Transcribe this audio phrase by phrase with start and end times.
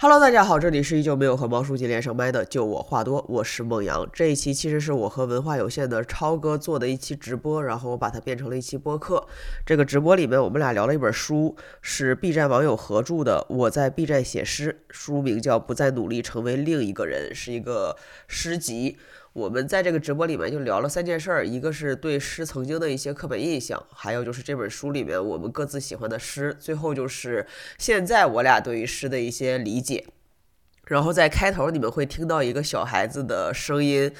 [0.00, 4.08] Hello，大家好，这里是依旧没有和毛书记连上麦的，就我话多，我是孟阳。
[4.12, 9.26] 这一期其实是我和文化有限的超哥做的一期直播，然后我把它变成了一期播客。
[9.66, 17.96] 这个直播里面，我们俩聊了一本书，是 B 站网友合著的《我在 B 站写诗》，书名叫《不再努力成为另一个人》，是一个
[18.28, 18.98] 诗集。
[19.32, 27.46] 我们在这个直播里面就聊了三件事儿，一个是对诗曾经的一些刻板印象，还有就是这本书里面我们各自喜欢的诗，最后就是
[27.78, 30.06] 现在我俩对于诗的一些理解。
[30.86, 34.10] 然后在开头你们会听到一个小孩子的声音，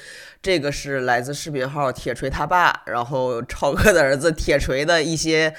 [0.41, 5.53] 这个是来自视频号铁锤他爸，然后超哥的儿子铁锤的一些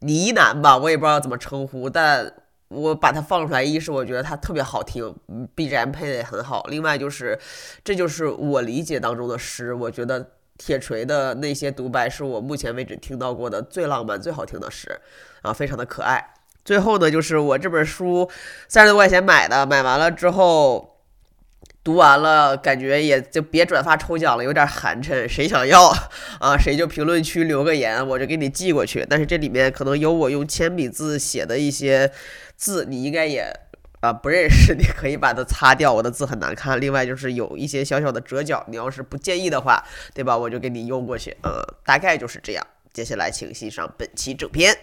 [0.00, 2.32] 呢喃吧，我也不知道怎么称呼，但。
[2.68, 5.14] 我把它放出来，一是我觉得它特别好听
[5.54, 6.64] ，BGM 配的也很好。
[6.68, 7.38] 另外就是，
[7.84, 9.72] 这就是我理解当中的诗。
[9.74, 15.00] 我觉得铁锤的那些独白是我目前为止听到过的最浪漫、最好听的诗，
[15.42, 16.34] 啊，非常的可爱。
[16.64, 18.28] 最后呢，就是我这本书
[18.68, 20.93] 三十多块钱买的，买完了之后
[21.84, 25.28] 读完了，感觉也就别转发抽奖了，有点寒碜。
[25.28, 25.94] 谁想要
[26.40, 26.56] 啊？
[26.58, 29.06] 谁就评论区留个言，我就给你寄过去。
[29.08, 32.10] 但是这里面可能有我用铅笔字写的一些。
[32.56, 33.52] 字你应该也
[34.00, 35.92] 啊不认识，你可以把它擦掉。
[35.92, 36.80] 我的字很难看。
[36.80, 40.38] 另外就是有一些小小的折角，你要是不介意的话，对吧？
[40.38, 41.36] 我就给你用过去。
[41.42, 41.50] 嗯，
[41.84, 42.64] 大概就是这样。
[42.92, 44.74] 接下来请欣赏本期正片。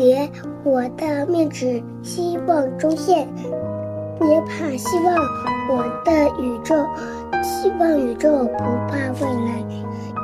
[0.00, 0.32] 望终结，
[0.64, 3.28] 我的面纸希望中线。
[4.18, 5.14] 别怕希望，
[5.68, 6.74] 我的宇宙
[7.42, 9.60] 希望宇宙不怕未来，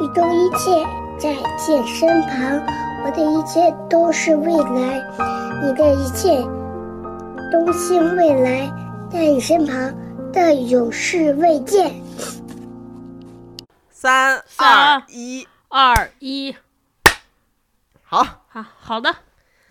[0.00, 0.86] 宇宙一切
[1.18, 2.62] 在剑身旁，
[3.04, 5.02] 我的一切都是未来，
[5.62, 6.42] 你的一切
[7.52, 8.70] 东兴未来，
[9.10, 9.94] 在你身旁
[10.32, 11.94] 的永世未见。
[13.90, 16.56] 三二一，二一，
[18.02, 18.24] 好。
[18.48, 19.14] 好好的，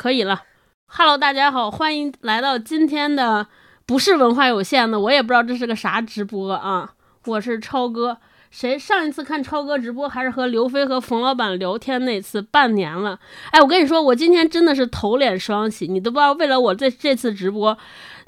[0.05, 0.43] 可以了。
[0.85, 3.47] Hello，大家好，欢迎来到今天的
[3.87, 6.91] 不是文化有限的，我也不知道这是个啥直播啊。
[7.25, 8.17] 我是超哥，
[8.51, 13.17] 谁上一次看超哥直播还是和刘飞和冯老板聊天那次，半年了。
[13.49, 17.75] 哎，我跟你说，我今天真的是头脸双喜，你都不知道，为了我这这次直播，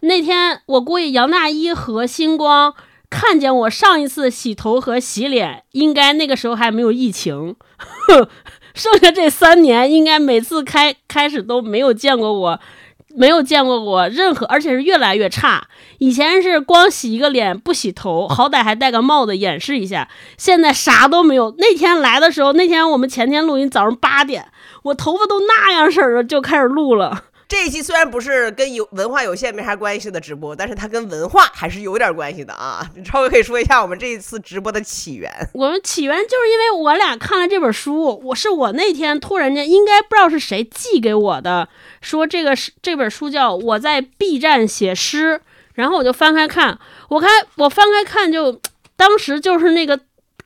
[0.02, 2.74] 那天我估计杨大一和星光。
[3.10, 7.56] 看见我上一次洗头和洗脸，应该那个时候还没有疫情。
[8.78, 12.60] 剩下这三年，应该每次开开始都没有见过我，
[13.16, 15.68] 没有见过我任何，而且是越来越差。
[15.98, 20.08] 以前是光洗一个脸不洗头，好歹还戴个帽子掩饰一下。
[20.38, 21.56] 现在啥都没有。
[21.58, 24.46] 那天来的时候，那天我们前天录音，早上八点，
[24.84, 27.24] 我头发都那样式儿了，就开始录了。
[27.48, 32.86] 这一期虽然不是跟有文化有限没啥关系的直播，但是它跟文化还是有点关系的啊！
[33.06, 35.32] 超哥可以说一下我们这一次直播的起源。
[35.54, 41.70] 我们起源就是因为我俩看了这本书，我是我那天突然间应该不知道是谁寄给我的，
[42.02, 45.40] 说这个是这本书叫我在 B 站写诗，
[45.76, 46.78] 然后我就翻开看，
[47.08, 48.60] 我看我翻开看就
[48.98, 49.98] 当时就是那个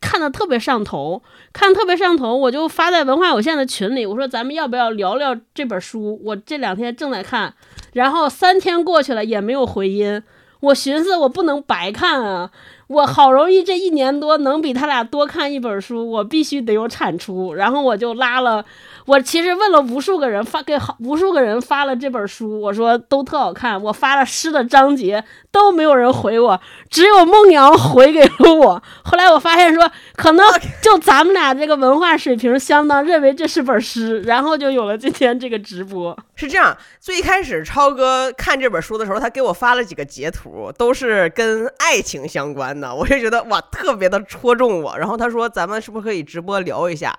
[0.02, 1.22] 看的特别上头。
[1.54, 6.20] 看特别上头，我就发在文化有限的群里，我说咱们要不要聊聊这本书？
[6.24, 7.54] 我这两天正在看，
[7.94, 10.24] 然后三天过去了也没有回音，
[10.62, 12.52] 我寻思我不能白看啊，
[12.88, 18.66] 我好容易这一年多能比他俩多看一本书，我必须得有产出，然后我就拉了。
[19.08, 23.82] 我其实问了无数个人，发给好无数个人发了这本书，我说都特好看。
[23.82, 28.82] 我发了诗的章节都没有人回我，只有梦瑶回给了我。
[29.04, 30.46] 后来我发现说，可能
[30.82, 36.18] 就咱们俩这个文化水平相当，认为这是本诗， 然后就有了今天这个直播。
[36.36, 44.98] 是这样，最开始超哥看这本书的时候，他给我发了几个截图，都是跟爱情相关的，我就觉得哇，特别的戳中我。
[44.98, 47.14] 然后他说，咱们是不是可以直播聊一下？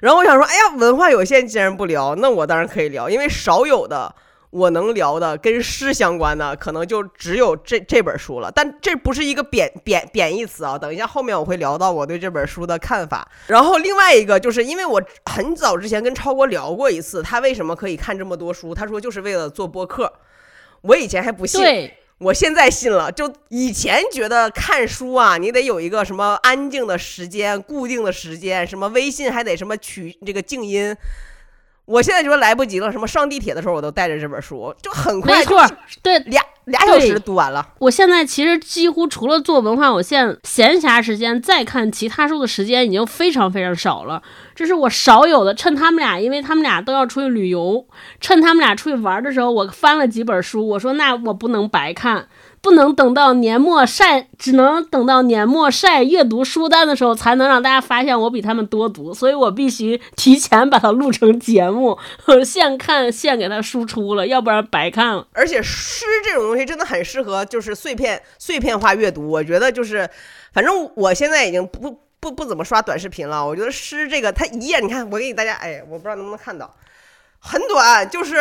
[0.00, 4.14] 然后我想说，哎呀，文化有限，既然不聊，那我当然可以聊，因为少有的
[4.52, 8.52] 我能聊的跟诗相关的，可能就只有这这本书了。
[8.54, 13.26] 但这不是一个贬贬贬义词啊，等一下后面我会聊到我对这本书的看法。
[13.46, 18.74] 然后另外一个就是因为我很早之前跟超哥聊过一次，他为什么可以看这么多书？
[18.74, 20.12] 他说就是为了做播客。
[20.82, 21.90] 我以前还不信。
[22.18, 30.94] 我现在信了，就以前觉得看书啊，你得有一个什么安静的时间、固定的时间，什么微信还得什么取这个静音。
[31.92, 35.62] 我现在就说来不及了，什么上地铁的时候我都带着这本书，就很快，没错，
[36.02, 37.68] 对，俩俩小时读完了。
[37.78, 44.22] 我现在其实几乎除了做文化我现在闲暇时间，再看其他书的时间已经非常非常少了。
[44.54, 47.86] 这是我少有的，趁他们俩，因为他们俩都要出去旅游，
[48.20, 50.66] 趁他们俩出去玩的时候，我翻了几本书。
[50.66, 52.26] 我说那我不能白看，
[52.62, 59.12] 不能等到年末晒，只能等到年末晒阅读书单的时候，才能让大家发现我比他们多读。
[59.12, 61.98] 所以我必须提前把它录成节目，
[62.46, 65.26] 现看现给它输出了，要不然白看了。
[65.32, 69.28] 而且诗这种东西真的很适合就是碎片碎片化阅读。
[69.28, 70.08] 我觉得就是，
[70.52, 73.44] 反正我现在已经不不不怎么刷短视频了。
[73.44, 76.72] 我觉得诗这个它一页，你看我给大家，哎，我不知道能不能看到，
[77.40, 78.36] 很短，就是。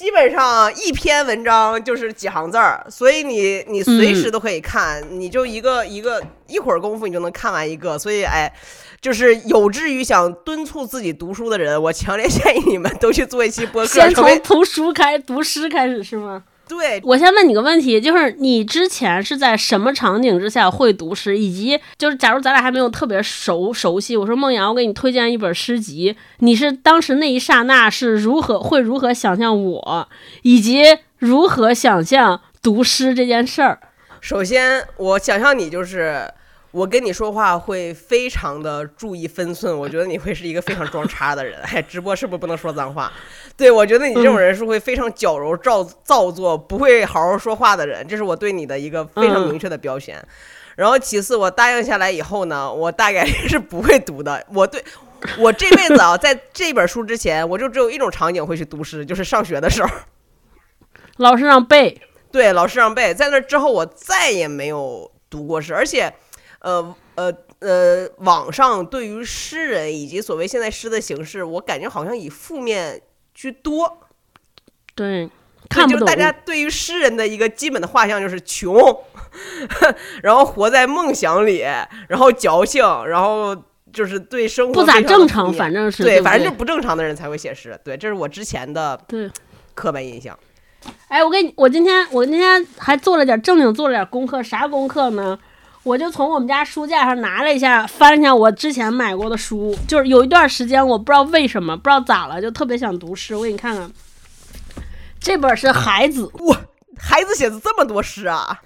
[0.00, 8.50] 基本上一篇文章就是几行字儿，所以你你随时都可以看，你就一个一个一会儿功夫你就能看完一个，所以哎，
[8.98, 16.44] 就是有志于想敦促自己读书的人，我强烈建议你们都去做一期播客，先从读书开读诗开始是吗？
[16.70, 30.08] 对我先问你个问题，就是你之前是在什么场景之下会读诗，以及就是假如咱俩还没有特别熟熟悉，我说梦阳，我给你推荐一本诗集，你是当时那一刹那是如何会如何想象我，
[30.42, 30.84] 以及
[31.18, 33.80] 如何想象读诗这件事儿？
[34.20, 36.30] 首先，我想象你就是
[36.72, 41.58] 我跟你说话会非常的注意分寸，我觉得你会是一个非常装叉的人。
[41.74, 43.12] 哎，直播是不是不能说脏话？
[43.56, 50.22] 对，我觉得你这种人是会非常矫揉造造作，不会好好说话的人，这是我对你的一个非常明确的标签。
[50.76, 54.42] 然后其次，我答应下来以后呢，我大概率是不会读的。
[54.54, 54.82] 我对
[55.36, 59.90] 我这辈子啊，在这本书之前，我就只有一种场景会去读诗，就是上学的时候。
[61.16, 62.00] 老师让背，
[62.32, 63.12] 对，老师让背。
[63.12, 66.10] 在那之后，我再也没有读过诗，而且，
[66.60, 73.02] 呃呃呃，网上对于诗人以及所谓现在诗的形式，我感觉好像以负面
[73.34, 73.98] 居多。
[74.94, 75.28] 对，
[75.68, 75.98] 看不懂。
[75.98, 78.74] 就是大家对于诗人的一个基本的画像就是穷，
[80.22, 81.64] 然后活在梦想里，
[82.08, 83.56] 然后矫情，然后
[83.92, 87.78] 就是对生活不咋正常反正是对反正就不正常的人才会写诗。
[87.84, 89.30] 对，这是我之前的对。
[89.74, 90.38] 刻板印象。
[91.08, 95.38] 哎，我跟你，我今天我今天还做了点正经做了点功课，啥功课呢？
[95.82, 103.34] 我就从我们家书架上拿了一下，翻了一下我之前买过的书，就是有一段时间我不知道为什么，不知道咋了，就特别想读诗。
[103.34, 103.90] 我给你看看，
[105.18, 106.60] 这本是海子，哇，
[106.98, 108.60] 孩子写的这么多诗啊！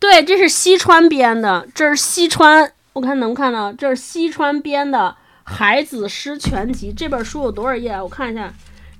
[0.00, 4.98] 对，这是西川编的，这是西川，我看能看到，这是西川编的
[5.44, 6.90] 《海子诗全集》。
[6.96, 8.02] 这本书有多少页啊？
[8.02, 8.52] 我看一下，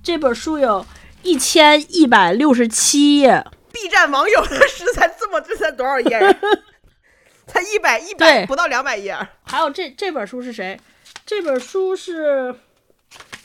[0.05, 0.87] 这本书有
[1.25, 3.45] 一千一百六十七页。
[3.73, 6.37] B 站网友的诗才这么，这才多少页啊？
[7.51, 9.17] 才一百一百对不到两百页。
[9.43, 10.79] 还有这这本书是谁？
[11.27, 12.55] 这本书是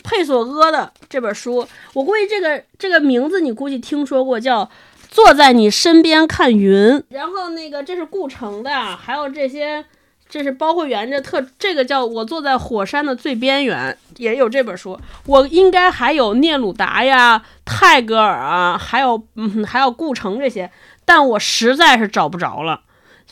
[0.04, 4.66] 佩索阿的这本书，我估计这个这个名字你估计听说过，叫
[5.10, 6.94] 《坐在你身边看云》。
[7.10, 9.84] 然后那个这是顾城的，还有这些，
[10.30, 15.00] 这是包括原这特这个叫我坐在火山的最边缘，也有这本书。
[15.26, 20.72] 我应该还有聂鲁达呀、泰戈尔啊，还有嗯还有顾城这些，
[21.04, 22.82] 但我实在是找不着了。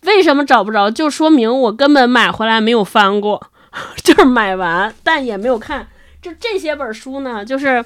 [0.06, 0.90] 为什么找不着？
[0.90, 3.50] 就说明我根本买回来没有翻过，
[4.04, 5.88] 就是买完但也没有看。
[6.22, 7.84] 就这些本书呢，就是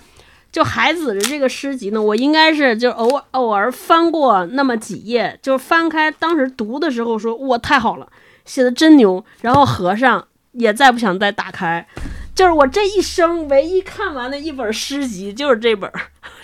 [0.52, 8.08] 就海子的这个诗集呢，我应该是就偶偶尔翻过那么几页，就是翻开当时读的时候说哇太好了，
[8.46, 11.88] 写的真牛，然后合上也再不想再打开。
[12.36, 15.92] 就是我这一生唯一看完的一本诗集，就是这本，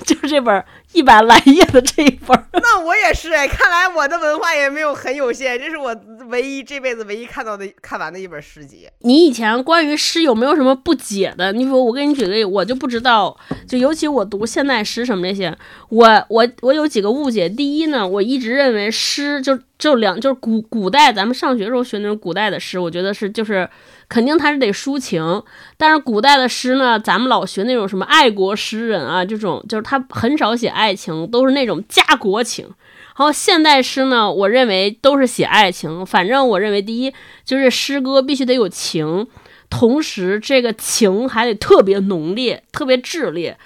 [0.06, 0.64] 就是这本
[0.94, 2.38] 一百来页的这一本。
[2.54, 5.96] 那我也是哎，看来我的文化也没有很有限，这是我
[6.30, 8.88] 唯一这辈子唯一看到的看完的一本诗集。
[9.00, 11.52] 你以前关于诗有没有什么不解的？
[11.52, 13.36] 你比如我给你举个例，我就不知道，
[13.68, 15.56] 就尤其我读现代诗什么这些，
[15.90, 17.50] 我我我有几个误解。
[17.50, 23.70] 第一呢，我一直认为诗就就两，就是古古代咱们上学时候学那种古代的诗，我觉得是就是
[24.08, 25.44] 肯定它是得抒情，
[25.78, 32.64] 但是古代的诗呢，咱们老学那种什么爱国诗人啊，这种就是他很少写爱情，都是那种家国情。
[32.64, 36.06] 然后现代诗呢，我认为都是写爱情。
[36.06, 37.12] 反正我认为，第一
[37.44, 39.26] 就是诗歌必须得有情，
[39.72, 43.58] 同时这个情还得特别浓烈、特别炽烈。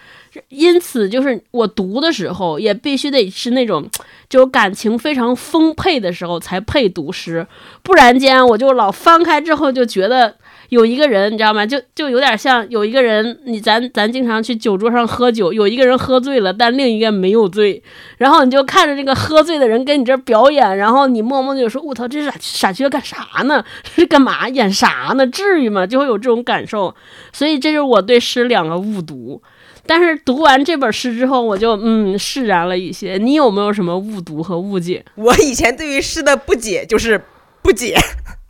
[0.48, 3.86] 因此，就是我读的时候也必须得是那种
[4.30, 7.46] 就感情非常丰沛的时候才配读诗，
[7.84, 10.38] 不然间我就老翻开之后就觉得。
[10.70, 11.66] 有一个人，你知道吗？
[11.66, 17.82] 就就有点像有一个人，你咱咱经常去酒桌上喝酒，有一个人喝醉了，但另一个没有醉，
[18.18, 23.64] 然后你就看着这个喝醉的人跟你这表演，然后你默默的就说：“我操，这傻傻缺干 啥呢？
[23.84, 24.50] 这是干嘛？
[24.50, 25.26] 演啥呢？
[25.28, 26.94] 至于吗？”就会有这种感受。
[27.32, 29.42] 所以这就是我对诗两个误读。
[29.86, 33.18] 但是读完这本诗之后，我就嗯释然了一些。
[33.18, 35.06] 你有没有什么误读和误解？
[35.16, 37.22] 我以前对于诗的不解就是
[37.62, 37.96] 不解，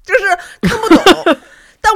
[0.03, 1.37] 就是看不懂。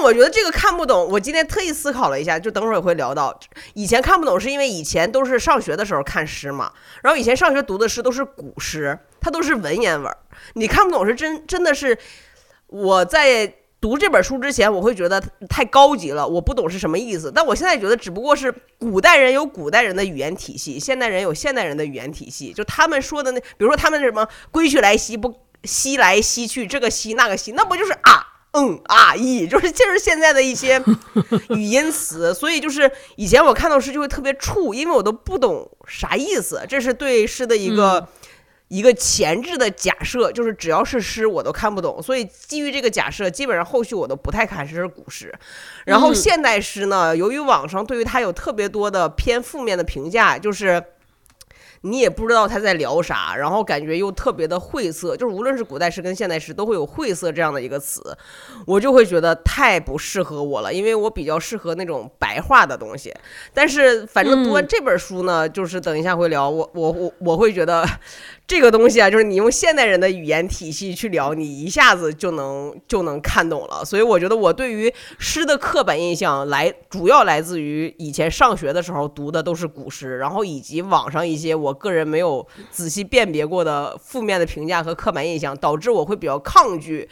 [0.02, 3.38] 我觉得这个看不懂，我今天特意思考了一下，就等会儿也会聊到。
[3.74, 6.72] 以前看不懂是因为以前都是上学的时候看诗嘛，
[7.04, 10.12] 然后以前上学读的诗都是古诗，它都是文言文，
[10.54, 11.98] 你看不懂是真真的是
[12.68, 13.56] 我在。
[13.82, 17.32] 读这本书之前，我会觉得太高级了，我不懂是什么意思。
[17.34, 22.54] 但我现在觉得，只不过是古代人有古代人的语言体系，现代人有现代人的语言体系。
[22.54, 30.82] 就他们说的那，比如说他们什么“归去来兮不兮来兮去”，这个兮那个兮，那不就是啊嗯啊咦， 就是就是现在的一些
[31.50, 32.34] 语音词。
[32.34, 36.64] 所以就是以前我看到诗就会特别怵，因为我都不懂啥意思。
[36.68, 38.08] 这是对诗的一个。
[38.74, 45.30] 一个前置的假设，就是只要是诗我都看不懂，所以基于这个假设，基本上后续我都不太看这是古诗。
[45.84, 50.82] 然后现代诗呢，由于网上对于它有特别多的偏负面的评价，就是
[51.82, 58.02] 你也不知道他在聊啥，然后感觉又特别的晦涩，就是无论是古代诗跟现代诗都会有晦涩这样的一个词，
[58.66, 63.14] 我就会觉得太不适合我了，因为我比较适合那种白话的东西。
[63.54, 67.88] 但是反正读完这本书呢，就是等一下会聊，我我我我会觉得。
[68.52, 73.86] 这个东西啊，就是你用现代人的语言体系去聊，你一下子就能就能看懂了。
[73.86, 87.08] 所以我觉得我对于诗的刻板印象来，主要来自于以前上学的时候读的都是古诗，然后以及网上一些我个人没有仔细辨别过的负面的评价和刻板印象，导致我会比较抗拒。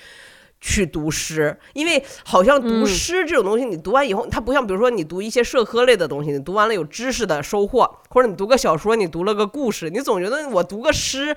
[0.61, 11.35] 去读诗，因为好像读诗这种东西，你读完以后，它不像比如说你读一些社科类的东西，你读完了有知识的收获，或者你读个小说，你读了个故事，你总觉得我读个诗，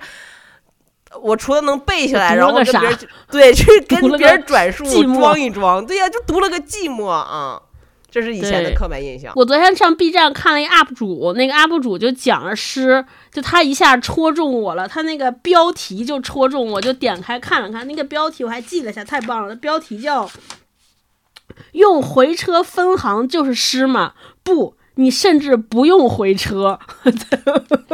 [1.21, 2.97] 我除了能背下来，然后跟别人
[3.31, 7.62] 对去跟别人转述装一装，对呀，就读了个寂寞啊。
[8.13, 9.33] 这是以前的刻板印象。
[9.35, 17.87] 我昨天上 B 站看了一 UP 主，那个 UP 主就讲了诗，就他一下戳中我了，他那个标题就戳中我，就点开看了看。
[17.87, 19.55] 那个标题我还记了一下，太棒了。
[19.55, 20.29] 标题叫
[21.73, 24.13] “用回车分行就是诗嘛？
[24.43, 26.79] 不，你甚至不用回车。”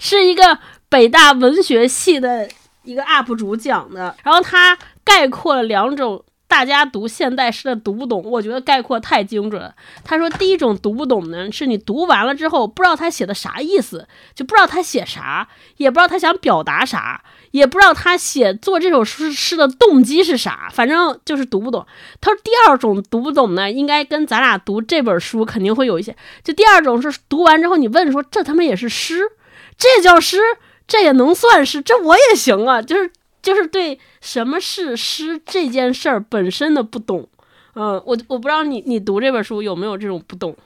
[0.00, 0.58] 是一个
[0.88, 2.48] 北大文学系的
[2.82, 6.24] 一个 UP 主讲的，然后他概括了两种。
[6.50, 9.72] 大家读现代诗的读不懂，我觉得概括太精准。
[10.02, 21.86] 他说，第一种读不懂呢，是你读完了之后不知道他写的啥意思，就不知道他写啥，也不知道他想表达啥，也不知道他写做这首诗诗的动机是啥，反正就是读不懂。
[22.20, 26.16] 他说，第二种读不懂呢，应该跟咱俩读这本书肯定会有一些。
[26.42, 29.20] 就第二种是读完之后你问说，这他妈也是诗，
[29.78, 30.38] 这叫诗，
[30.88, 33.12] 这也能算是，这我也行啊，就是。
[33.42, 37.28] 就是对什么是诗这件事儿本身的不懂，
[37.74, 40.56] 嗯，我我不知道你你读这本书有没有这种不懂？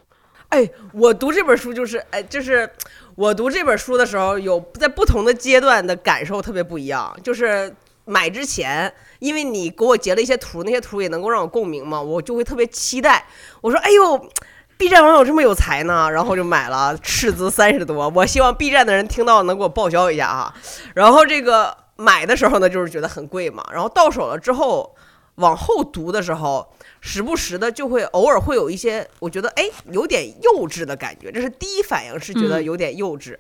[0.51, 2.69] 哎，我读这本书就是哎，就是
[3.17, 7.17] 我读这本书的时候，有在不同的阶段的感受特别不一样。
[7.25, 13.27] 就是买之前，因为你给我截了一些图，那些图也能够让我共鸣嘛，我就会特别期待。
[13.63, 14.31] 我说，哎呦
[14.77, 18.09] ，B 站网友这么有才呢，然后就买了，斥资三十多。
[18.11, 20.55] 我希望 B 站的人听到能给我报销一下啊。
[20.95, 21.84] 然后这个。
[21.97, 24.95] 买的时候呢，就是觉得很贵嘛，然后到手了之后，
[25.37, 33.37] 往后读的时候，时不时的就会偶尔会有一些，我觉得哎，有点幼稚的感觉，这是第一反应，是觉得有点幼稚。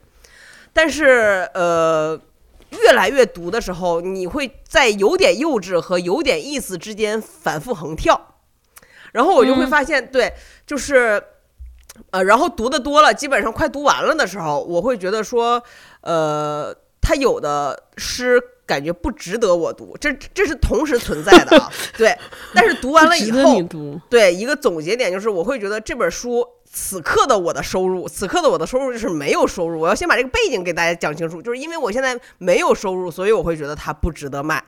[0.72, 2.20] 但是呃，
[2.70, 8.36] 越来越读的时候，你会在有点幼稚和有点意思之间反复横跳，
[9.12, 10.32] 然后我就会发现，对，
[10.66, 11.22] 就是
[12.10, 15.62] 呃，然后读的多了，基本上快读完了的时候，我会觉得说，
[16.02, 16.72] 呃。
[17.04, 22.16] 他有的诗感觉不值得我读，这这是同时存在的啊， 对。
[22.54, 23.62] 但是读完了以后，
[24.08, 29.78] 对一个总结点就是，我会觉得这本书此刻的我的收入，此刻的我的收入就是没有收入。
[29.78, 34.64] 我要先把这个背景给大家讲清楚，就是因为我现在没有收入，所以我会觉得它不值得卖。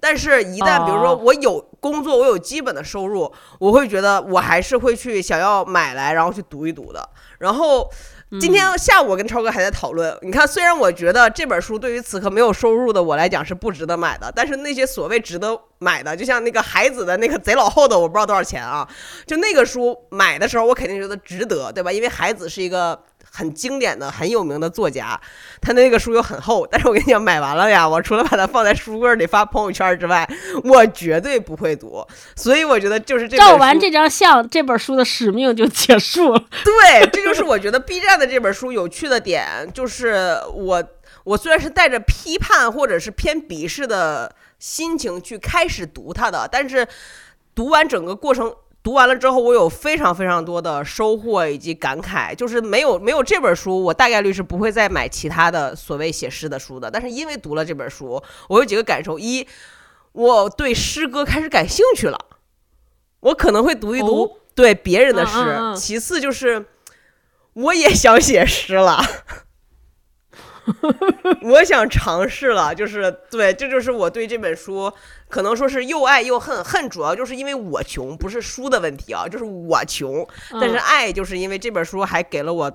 [0.00, 7.08] 但是，一旦比如说我有工作，我有基本的收入，我会觉得我还是会去想要买来，然后去读一读的。
[7.38, 7.88] 然后。
[8.38, 18.88] 今天下午我跟超哥还在讨论，你看，虽然我觉得这本书对于此刻没有收入的我来讲是不值得买的，但是那些所谓值得买的，就像那个孩子的那个贼老厚的，我不知道多少钱啊，
[19.26, 21.90] 就那个书买的时候，我肯定觉得值得，对吧？
[21.90, 22.96] 因为孩子是一个。
[23.30, 25.20] 很经典的、很有名的作家，
[25.60, 30.28] 他那个书又很厚，但是我跟你讲，买完了呀，我除了把它放在书柜里发朋友圈之外，
[30.64, 32.06] 我绝对不会读。
[32.34, 36.44] 所以我觉得，就是这照完这张相，这本书的使命就结束了。
[36.64, 40.84] 对，这就是我觉得 B 站的这本书有趣的点，就是我
[41.24, 46.86] 我虽然是带着批判或者是偏鄙视的心情去开始读它的，但是
[47.54, 48.54] 读完整个过程。
[48.82, 52.34] 读完了之后，我有非常非常多的收获以及感慨。
[52.34, 56.90] 就是没有没有这本书，我大概率是不会再买其他的所谓写诗的书的。
[56.90, 59.46] 但是因为读了这本书，我有几个感受：一，
[60.12, 62.18] 我对诗歌开始感兴趣了，
[63.20, 66.66] 我可能会读一读哦对别人的诗；其次就是
[67.52, 69.02] 我也想写诗了。
[71.42, 74.92] 我想尝试了，就是对，这就是我对这本书
[75.28, 76.62] 可能说是又爱又恨。
[76.64, 80.26] 恨主要就是因为我穷，不是书的问题啊，就是我穷。
[80.52, 82.70] 但是嗯爱就是因为这本书还给了我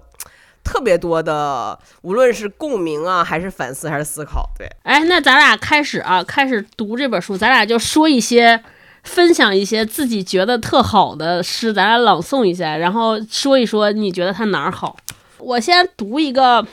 [0.63, 4.49] 特别多的，无论是共鸣啊，还是反思，还是思考。
[4.57, 8.63] 对，哎，那咱俩开始啊，开始读这本书，咱俩就说一些，
[9.03, 14.97] 分享一些自己觉得特好的诗，咱俩朗诵一下，然后说一说你觉得它哪儿好。
[15.37, 16.65] 我先读一个，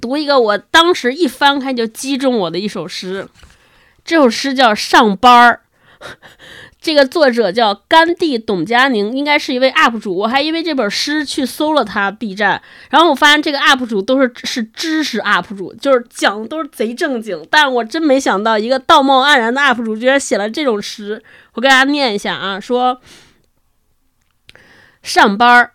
[0.00, 3.28] 读一个我当时一翻开就击中我的一首诗，
[4.04, 5.60] 这首诗叫《上班儿》。
[6.78, 10.14] 这个作者叫甘地董佳宁，应该是一位 UP 主。
[10.14, 12.60] 我还因为这本诗去搜了他 B 站，
[12.90, 17.42] 然后我发现这个 UP 主都是是知识 UP 主，就是讲的都是贼正经。
[17.50, 21.22] 但我真没想到，一个道貌岸然的 UP 主居然写了这种诗。
[21.54, 23.00] 我给大家念一下啊，说
[25.02, 25.72] 上班儿，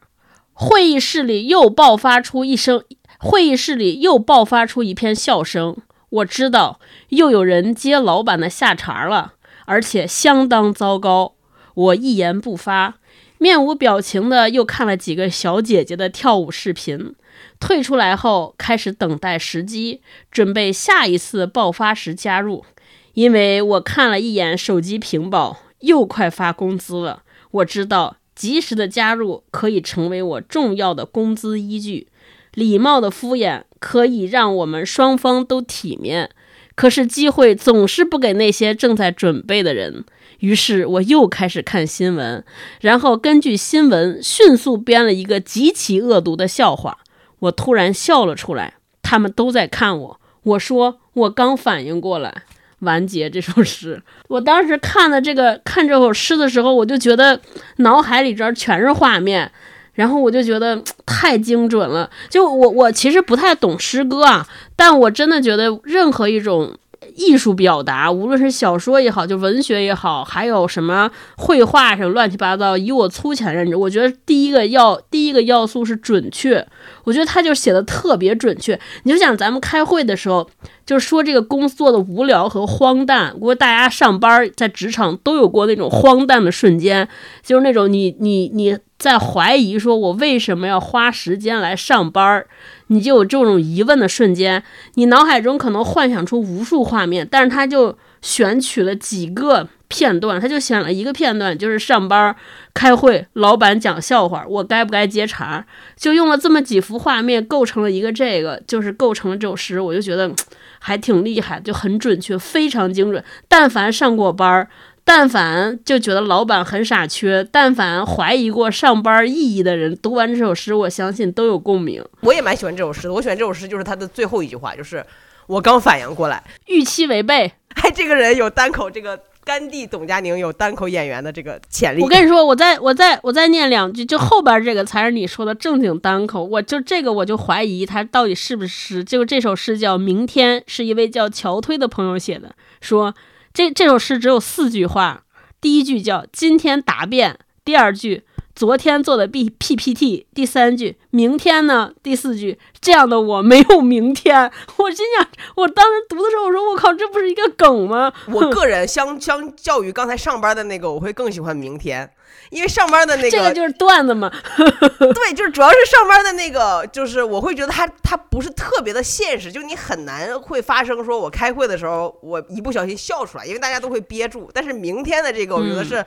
[0.53, 2.83] 会议室里又爆发出一声，
[3.19, 5.77] 会议室里又爆发出一片笑声。
[6.09, 9.35] 我知道又有人接老板的下茬了。
[9.65, 11.35] 而且相当糟糕。
[11.75, 12.95] 我一言不发，
[13.38, 17.13] 面无表情的又看了几个小姐姐的跳舞视频。
[17.59, 22.65] 退出来后，开始等待时机，准备下一次爆发时加入。
[23.13, 27.21] 因为我看了一眼手机屏保，又快发工资了。
[27.51, 32.07] 我知道及时的加入可以成为我重要的工资依据。
[32.53, 36.29] 礼貌的敷衍可以让我们双方都体面。
[36.75, 40.06] 可是机会总是不给那些正在准备的人，
[40.39, 42.41] 于是我又开始看新闻，
[42.79, 47.00] 然后根据新闻迅速编了一个极其恶毒的笑话。
[47.39, 50.22] 我突然笑了出来，他们都在看我。
[50.44, 52.44] 我说我刚反应过来，
[52.79, 54.01] 完结这首诗。
[54.29, 57.41] 我当时看的这个看这首诗的时候，我就觉得
[57.77, 59.51] 脑海里边全是画面。
[60.00, 66.74] 然后我就觉得太精准了，就我我其实不太懂诗歌啊，但我真的觉得任何一种
[67.18, 76.66] 艺术表达，无论是小说也好，就文学也好，还有什么绘画什么乱七八糟，以我粗浅认知，我觉得第一个要第一个要素是准确。
[77.03, 78.79] 我觉得他就写的特别准确。
[79.03, 80.50] 你就想咱们开会的时候，
[80.85, 87.07] 就是说这个工作的无聊和荒诞，不过大家上班在职场都有过那种荒诞的瞬间，
[87.44, 92.46] 就是那种你你你在怀疑说我为什么要花时间来上班，
[92.88, 94.64] 你就有这种疑问的瞬间，
[94.96, 102.33] 你脑海中可能幻想出无数画面，但是他就选取了几个片段，他就选了一个片段，就是上班
[102.73, 105.65] 开会，老板讲笑话，我该不该接茬？
[105.97, 110.31] 就用了这么几幅画面构成了一个这个，就是构成了这首诗，我就觉得
[110.77, 113.23] 还挺厉害，就很准确，非常精准。
[113.47, 114.69] 但凡上过班儿，
[115.03, 122.05] 但凡就觉得老板很傻缺，但凡怀疑过上班意义的人，读完这首诗，我相信都有共鸣。
[122.21, 123.13] 我也蛮喜欢这首诗的。
[123.13, 125.03] 我喜欢这首诗就是他的最后一句话，就是
[125.47, 129.19] 我刚反应过来， 预期违背，哎，这个人有单口这个
[129.50, 132.03] 甘地董佳宁有单口演员的这个潜力。
[132.03, 136.44] 我跟你说，我再我再我再念两句，就后边这个才是你说的正经单口。
[136.44, 139.03] 我就这个我就怀疑他到底是不是诗。
[139.03, 143.16] 就这首诗叫《明天》，是一位叫乔推的朋友写的，说
[143.51, 145.24] 这这首诗只有四句话，
[145.59, 148.22] 第一句叫今天答辩，第二句
[148.59, 154.51] 昨天做的 B PPT，第三句明天呢，第四句这样的我没有明天。
[154.75, 158.11] 我心想，我当时读的时候，我说我靠，这不是一个梗吗？
[158.27, 162.11] 我个人相相较于刚才上班的那个，我会更喜欢明天，
[162.50, 164.29] 因为上班的那个这个就是段子嘛。
[164.59, 174.51] 对，就是主要是上班的那个，就是我会觉得它它不是特别的现实，就你很难会发生说我开会的时候我一不小心笑出来，因为大家都会憋住。
[174.53, 176.05] 但是明天的这个，我觉得嗯是。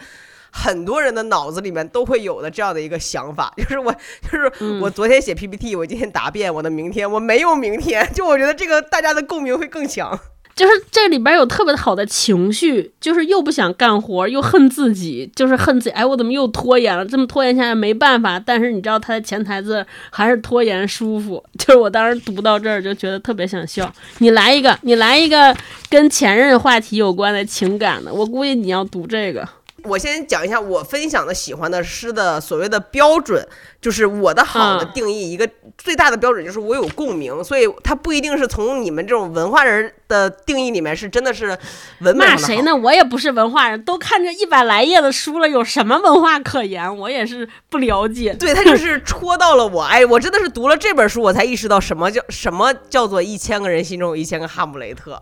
[0.55, 10.21] 很多人的脑子里面都会有的这样的一个想法， 就是我，就是嗯我昨天写 PPT，我今天答辩，我的明天我没有明天， 就我觉得这个大家的共鸣会更强。
[10.55, 15.91] 就是这里边有特别好的情绪，就是又不想干活，又恨自己，就是恨自己。
[15.97, 17.03] 哎，我怎么又拖延了？
[17.07, 18.39] 这么拖延下来没办法。
[18.39, 21.43] 但是你知道他的潜台词还是拖延舒服。
[21.59, 23.91] 就是我当时读到这儿就觉得特别想笑。
[24.19, 25.57] 你来一个，你来一个
[25.89, 29.49] 跟前任话题有关的情感的，我估计你要读这个。
[29.85, 33.47] 我先讲一下我分享的喜欢的诗的所谓的标准，
[33.81, 41.59] 就是我的好的嗯定义，一个最大的标准就是我有共鸣，所以它不一定是从你们这种文化人的定义里面是真的是
[42.01, 42.17] 文？
[42.17, 42.75] 骂谁呢？
[42.75, 46.97] 我也不是文化人，都看这一百来页的书了，有什么文化可言？
[46.97, 48.33] 我也是不了解。
[48.35, 55.21] 对，他就是戳到了我，哎，我真的是读了这本书，我才意识到什么叫什么叫做一千个人心中有一千个哈姆雷特。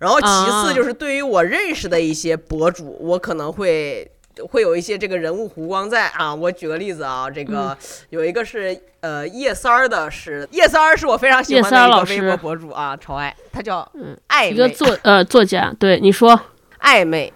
[0.00, 4.10] 然后其次啊就是对于我认识的一些博主，我可能会
[4.48, 6.34] 会有一些这个人物弧光在啊。
[6.34, 7.76] 我举个例子啊，这个
[8.08, 16.40] 有一个是呃叶三儿的是，叶三儿是我非常喜欢的一个微博博主啊，超爱，他叫嗯暧昧一个作呃作家，对你说，
[16.80, 17.30] 暧昧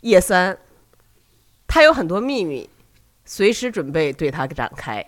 [0.00, 0.56] 叶三，
[1.66, 2.70] 他有很多秘密，
[3.26, 5.04] 随时准备对他展开。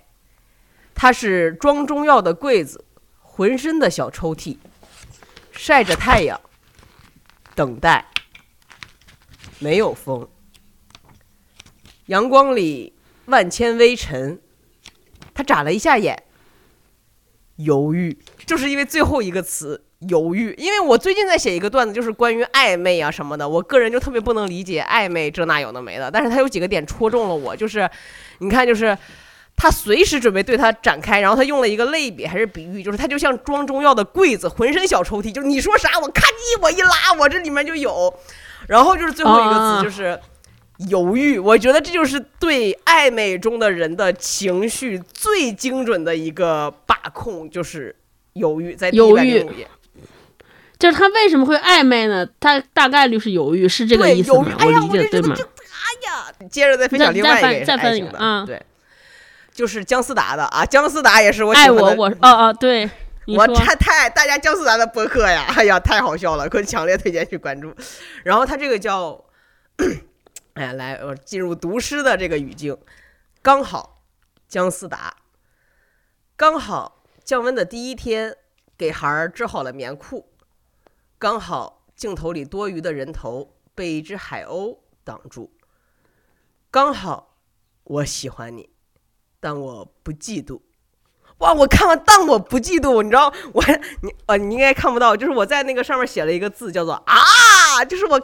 [0.95, 2.85] 他是装中药的柜子，
[3.21, 4.59] 浑身的小抽屉，
[5.51, 6.41] 晒着太阳，
[7.55, 8.07] 等待，
[9.59, 10.29] 没有风，
[12.07, 12.95] 阳光里
[13.27, 14.41] 万千微尘。
[15.33, 16.23] 他眨了一下眼，
[17.57, 20.55] 犹豫，就是因为最后一个词犹豫。
[20.57, 27.91] 因为我最近在写一个段子，就是关于暧昧啊什么的，我个人就特别不能理解暧昧这那有的没的，但是他有几个点戳中了我，就是
[28.39, 28.97] 你看，就是
[29.57, 38.13] 他随时准备对他展开，然后他用了一个类比还是比喻，就是他就像装中药的柜子，浑身小抽屉，就是你说啥我咔叽我一拉，我这里面就有。
[38.67, 40.19] 然后就是最后一个啊词就是
[40.89, 47.95] 犹豫，我觉得这就是对暧昧中的人的情绪最精准的一个把控，就是
[48.33, 49.69] 犹豫，在犹豫百零五页。
[50.79, 52.27] 就是他为什么会暧昧呢？
[52.41, 54.45] 他大概率是犹豫，是这个意思吗？
[54.45, 55.43] 犹豫哎呀理解对吗我就觉得这？
[55.45, 58.63] 哎呀，接着再分享另外一个也是翻再翻爱情的，一个啊对，
[59.55, 62.03] 就是姜思达的啊，姜思达也是我喜爱我，欢的。
[62.03, 62.91] 我哦哦，对，
[63.39, 67.73] 我太太爱大家姜思达的博客呀，哎呀，太好笑了，可强烈推荐去关注。
[68.25, 69.25] 然后他这个叫，
[70.55, 72.77] 哎呀，来，我进入读诗的这个语境，
[73.41, 74.03] 刚好
[74.49, 75.19] 姜思达，
[76.37, 78.37] 刚好降温的第一天，
[78.77, 80.33] 给孩儿织好了棉裤，
[81.17, 85.53] 刚好镜头里多余的人头被一只海鸥挡住，
[86.73, 87.37] 刚好
[87.85, 88.71] 我喜欢你，
[89.45, 90.59] 但我不嫉妒。
[91.39, 91.53] 哇！
[91.53, 93.63] 我看完，但我不嫉妒，你知道，我
[94.01, 98.17] 你呃，你应该看不到，就是我在那个上面写了一个字，叫做啊，就是我，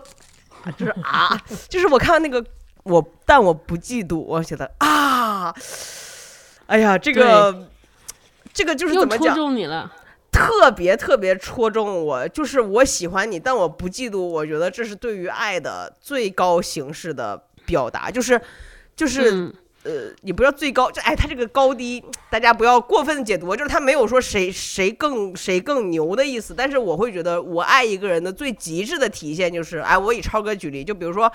[0.62, 2.42] 啊就是啊，就是我看完那个
[2.85, 5.54] 我，但我不嫉妒，我写的啊，
[6.66, 7.68] 哎呀，这个
[8.54, 9.92] 这个就是怎么讲，中你了。
[10.33, 18.40] 特别特别戳中我，就是我喜欢你，但我不嫉妒，我觉得这是对于爱的最高形式的表达，就是
[18.96, 19.35] 就是。
[19.35, 31.33] 嗯呃，也不要最高，就哎，他这个高低，大家不要过分解读，就是他没有说谁谁更谁更牛的意思，但是我会觉得我爱一个人的最极致的体现就是，哎，我以超哥举例，就比如说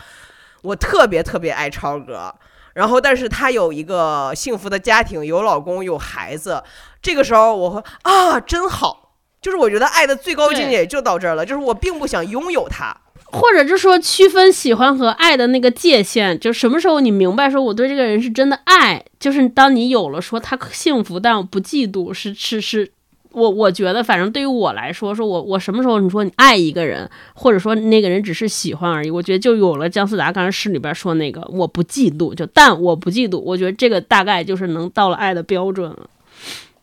[0.62, 2.34] 我特别特别爱超哥，
[2.76, 6.64] 然后但是他有一个幸福的家庭，有老公有孩子，
[7.02, 22.92] 这个时候我会啊，真好，就是我觉得爱的最高境界就到这儿了，就是我并不想拥有他，或者就说区分喜欢和爱的那个界限，就什么时候你明白说我对这个人是真的爱，就是当你有了说他幸福，但我不嫉妒，是是是。
[23.32, 36.10] 我我觉得，反正对于我来说，说我我什么时候你说你爱一个人，或者说那个人只是喜欢而已，我觉得就有了姜思达刚才诗里边说那个我不嫉妒，就但我不嫉妒，我觉得这个大概就是能到了爱的标准了。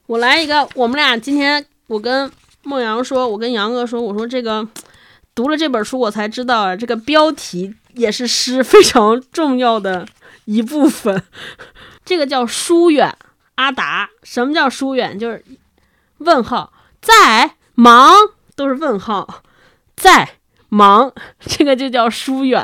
[0.06, 2.30] 我来一个，我们俩今天我跟
[2.64, 4.68] 孟阳说，我跟杨哥说，我说这个
[5.34, 10.06] 读了这本书，我才知道啊，这个标题也是诗非常重要的
[10.44, 11.22] 一部分。
[12.04, 13.16] 这个叫疏远
[13.54, 14.10] 阿达。
[14.22, 15.18] 什么叫疏远？
[15.18, 15.44] 就是
[16.18, 18.14] 问号，在忙
[18.54, 19.42] 都是问号，
[19.96, 20.36] 在
[20.72, 22.62] 忙这个就叫疏远。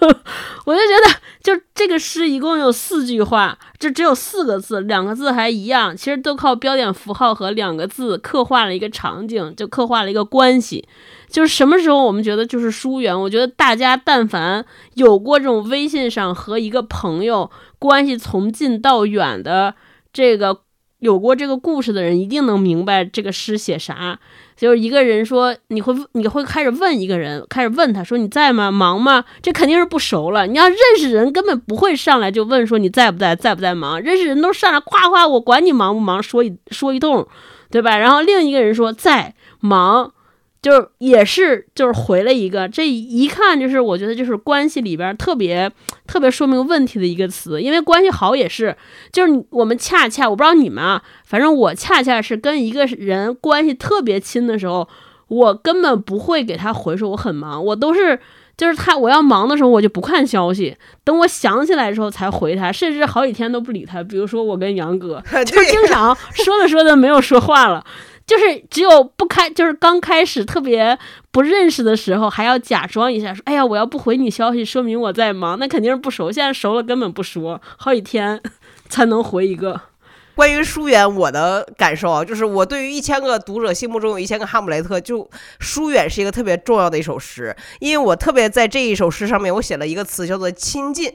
[0.66, 10.86] 我就觉得，就这个诗一共有四句话，这只有四个字，两个字还一样，其实都靠标点符号和两个字刻画了一个场景，就刻画了一个关系。
[11.28, 13.18] 就是什么时候我们觉得就是疏远？
[13.18, 19.74] 我觉得大家但凡有过这种微信上和一个朋友关系从近到远的
[20.12, 20.60] 这个
[20.98, 24.18] 有过这个故事的人，一定能明白这个诗写啥。
[24.56, 28.70] 就是一个人说，你会你会开始问一个人，开始问他说你在吗？
[28.70, 29.24] 忙吗？
[29.42, 30.46] 这肯定是不熟了。
[30.46, 34.00] 你要认识人，根本不会上来就问说你在不在，在不在忙。
[34.00, 37.26] 认识人都上来夸夸我管你忙不忙，说一说一通，
[37.70, 37.96] 对吧？
[37.96, 40.12] 然后另一个人说在忙。
[40.64, 45.70] 就是也是就是回了一个，这一看就是我觉得就是关系里边特别
[46.06, 48.74] 特别说明问题的一个词，因为关系好也是，
[49.12, 54.88] 就是我们恰恰我不知道你们啊，反正我恰恰是跟一个人关系特别亲的时候，
[55.28, 58.18] 我根本不会给他回说我很忙，我都是
[58.56, 60.74] 就是他我要忙的时候我就不看消息，
[61.04, 64.02] 等我想起来的时候才回他，甚至好几天都不理他。
[64.02, 67.84] 比如说我跟杨哥， 就经常说着说着没有说话了。
[68.26, 70.98] 就是只有不开，就是刚开始特别
[71.30, 76.32] 不认识的时候，还要假装一下，说：“哎呀，我要不回你消息，说明我在忙。”那肯定是不熟。
[76.32, 78.40] 现在熟了，根本不说，好几天
[78.88, 79.78] 才能回一个。
[80.34, 85.28] 关于疏远，我的感受啊，就是我对于一千个读者心目中有一千个哈姆雷特，就
[85.60, 91.12] 疏远是一个特别重要的一首诗，因为我特别在这一首诗上面，我写了一个词叫做亲近，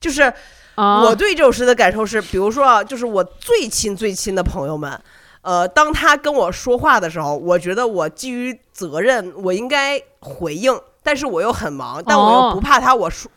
[0.00, 0.32] 就是
[0.76, 5.00] 我对这首诗的感受是，比如说啊，就是我最亲最亲的朋友们。
[5.48, 13.30] 呃，当他跟我说话的时候，我觉得我基于责任，我应该回应，但是我又很忙，但我又不怕他，我说，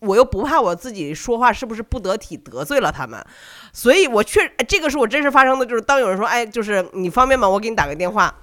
[0.00, 3.24] 我又不怕我自己说话是不是不得体得罪了他们，
[3.72, 7.48] 所以我确这个是我真实发生的，就是当有人说，哎，就是你方便吗？
[7.48, 8.34] 我给你打个电话，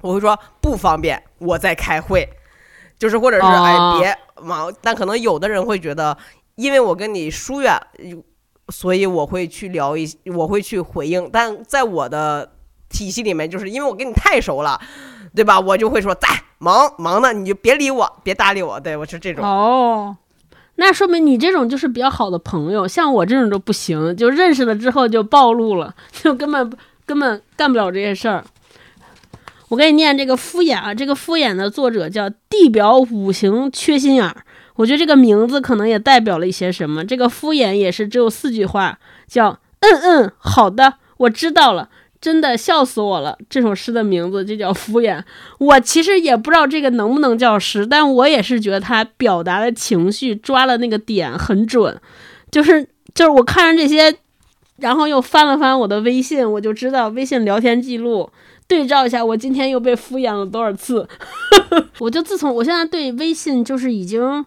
[0.00, 2.28] 我会说不方便，我在开会，
[2.96, 6.16] 就是或者是哎别忙，但可能有的人会觉得，
[6.54, 7.76] 因为我跟你疏远。
[8.72, 12.50] 所以我会去聊一，我会去回应，但在我的
[12.88, 14.80] 体系里面，就是因为我跟你太熟了，
[15.34, 15.60] 对吧？
[15.60, 16.26] 我就会说在
[16.58, 18.80] 忙忙呢，你就别理我，别搭理我。
[18.80, 19.44] 对我是这种。
[19.44, 20.16] 哦，
[20.76, 26.72] 那说明你这种就是比较好的朋友，像我这种就不行，就认识了之后就暴露了，就根本
[27.04, 28.42] 根本干不了这些事儿。
[29.68, 34.44] 我给你念这个敷衍啊，这个敷衍的作者叫地表五行缺心眼儿。
[34.76, 37.04] 我觉得这个名字可能也代表了一些什么。
[37.04, 41.88] 这个敷衍也是只有四句话，叫嗯嗯，好的，我知道了。
[42.20, 43.36] 真的笑死我了。
[43.50, 45.20] 这首诗的名字就叫敷衍。
[45.58, 52.00] 我其实也不知道这个能不能叫诗，但我也是觉得他表达的情绪抓了那个点很准。
[52.48, 54.14] 就是就是我看着这些，
[54.76, 58.30] 然后又翻了翻我的微信，我就知道微信聊天记录
[58.68, 61.08] 对照一下，我今天又被敷衍了多少次。
[61.98, 64.46] 我就自从我现在对微信就是已经。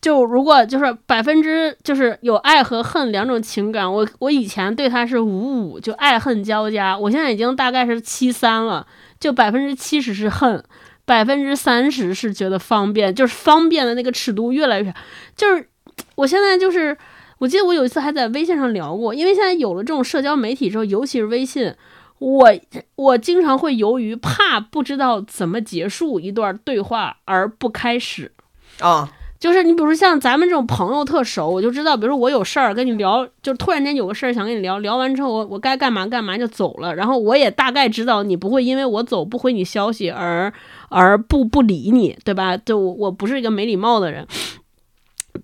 [0.00, 6.96] 就如果就是百分之就是有爱和恨两种情感，我我以前对他是五五，就爱恨交加。
[6.96, 8.86] 我现在已经大概是七三了，
[9.18, 10.62] 就百分之七十是恨，
[11.04, 14.94] 百分之三十是觉得方便，就是方便的那个尺度越来越，
[15.34, 15.68] 就是
[16.14, 16.96] 我现在就是，
[17.38, 21.74] 我记得我有一次还在微信上聊过，因为现在有了这种社交媒体之后，尤其是微信，
[22.20, 22.48] 我
[22.94, 28.30] 我经常会由于怕不知道怎么结束一段对话而不开始
[28.78, 29.10] 啊。
[29.38, 40.52] 就是你，比如像咱们这种朋友特熟，我就知道，比如说我有事儿跟你聊，就突然间有个事儿想跟你聊，聊完之后我我该干嘛干嘛就走了，然后我也大概知道你不会因为我走不回你消息而
[40.88, 42.56] 而不不理你，对吧？
[42.56, 44.26] 就我不是一个没礼貌的人，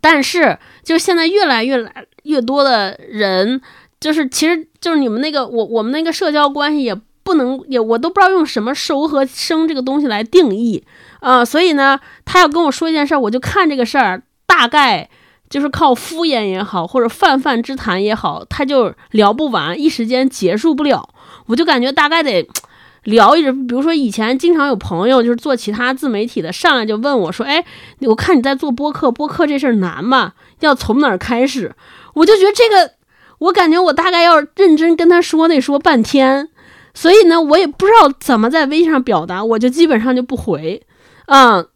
[0.00, 3.60] 但是就现在越来越来越多的人，
[4.00, 10.84] 就是其实就是你们那个我我们那个社交关系也不能也我都不知道用什么熟和生这个东西来定义。
[11.20, 15.08] 啊，所以呢，他要跟我说一件事儿，我就看这个事儿，大概
[15.48, 21.08] 就是靠敷衍也好，或者泛泛之谈也好，他就聊不完，一时间结束不了。
[21.46, 22.46] 我就感觉大概得
[23.04, 27.64] 聊一直，比如说以前经常有朋友就是做其他自媒体的，上来就问我说：“哎，
[28.00, 30.34] 我看你在做播客，播客这事儿难吗？
[30.60, 31.74] 要从哪儿开始？”
[32.14, 32.92] 我就觉得这个，
[33.38, 36.50] 我感觉我大概要认真跟他说，得说半天。
[36.94, 40.80] 所以呢，我也不知道怎么在微信上表达，我就基本上就不回。
[41.26, 41.66] 嗯，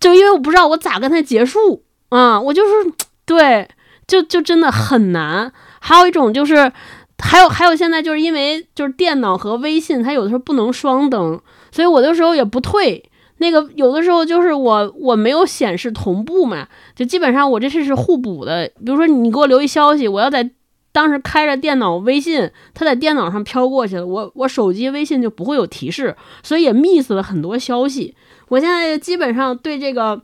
[0.00, 2.92] 就因为我不知道我咋跟他结束啊，我就是
[3.26, 3.68] 对，
[4.06, 5.52] 就就真的很难。
[5.80, 6.70] 还有一种就是，
[7.18, 13.02] 还有还有现在就是因为就是电脑和微信，它有的时候不能双登，所以我的时候也不退。
[13.38, 18.70] 那个有的时候就是我我没有显示同步嘛，就基本上我这是是互补的。
[18.84, 20.48] 比如说你给我留一消息，我要在
[20.92, 28.14] 当时开着电脑微信，它在电脑上飘过去了，我我手机微信就不会有提示，所以也 miss 了很多消息。
[28.48, 30.20] 我现在基本上对这个，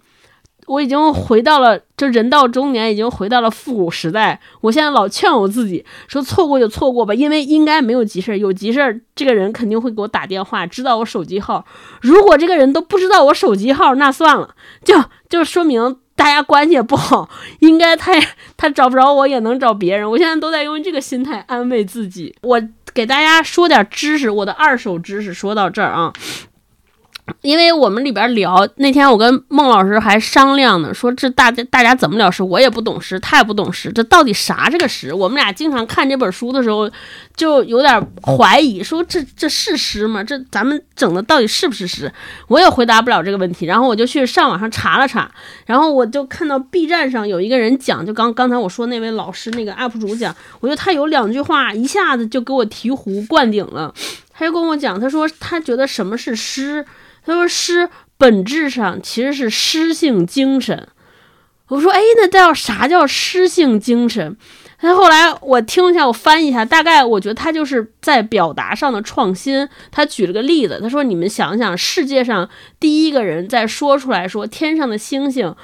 [0.67, 4.39] 我已经回到了，就人到中年，已经回到了复古时代。
[4.61, 8.37] 我现在老劝我自己说，错过就错过吧，因为应该没有急事儿。
[8.37, 11.65] 有急事儿，这个人肯定会给我打电话，知道我手机号。
[12.03, 14.55] 如果这个人都不知道我手机号，那算了，
[14.85, 14.95] 就
[15.31, 17.31] 就说明大家关系也不好。
[17.61, 20.11] 应该他也他找不着我，也能找别人。
[20.11, 22.35] 我现在都在用这个心态安慰自己。
[22.43, 22.61] 我
[22.93, 26.13] 给大家说点知识，我的二手知识说到这儿啊。
[27.43, 32.43] 因为我们里边聊那天，我跟孟老师还商量呢，说这大家大家怎么聊诗？
[32.43, 35.15] 我也不懂诗，他也不懂诗，这到底啥这个诗？
[35.15, 36.91] 我们俩经常看这本书的时候，
[37.37, 40.23] 就有点怀疑，说这这是诗吗？
[40.23, 42.13] 这咱们整的到底是不是诗？
[42.49, 43.67] 我也回答不了这个问题。
[43.67, 45.31] 然后我就去上网上查了查，
[45.67, 53.95] 然后我就看到 B 站上有一个人讲，就刚刚才我说那位老师那个 UP 主讲，我觉得他有两句话一下子就给我醍醐灌顶了。
[54.33, 56.85] 他就跟我讲，他说他觉得什么是诗？
[57.29, 60.89] 他说：“诗本质上其实是诗性精神。
[61.69, 64.37] 我说，哎，那叫啥叫诗性精神？
[64.79, 69.69] 他后来我听一下，我翻译一下，大概我觉得他就是在表达上的创新。
[69.91, 72.49] 他举了个例子，他说：“你们想想，世界上
[72.81, 75.55] 第一个人在说出来说天上的星星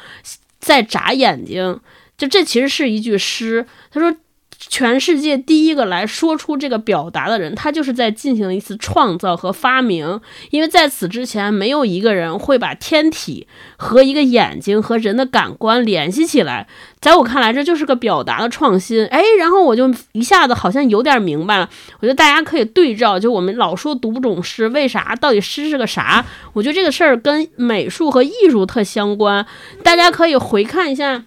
[0.60, 1.80] 在眨眼睛，
[2.18, 4.14] 就这其实是一句诗。”他说。
[4.58, 16.66] 全世界第一个来说出这个表达的人，他就是在进行一次创造和发明，因为在此之前，没有一个人会把天体和一个眼睛和人的感官联系起来。
[17.00, 19.04] 在我看来，这就是个表达的创新。
[19.06, 21.68] 哎，然后我就一下子好像有点明白了。
[22.00, 25.14] 我觉得大家可以对照，就我们老说读不懂诗，为啥？
[25.16, 26.24] 到底诗是个啥？
[26.54, 29.46] 我觉得这个事儿跟美术和艺术特相关。
[29.82, 31.24] 大家可以回看一下，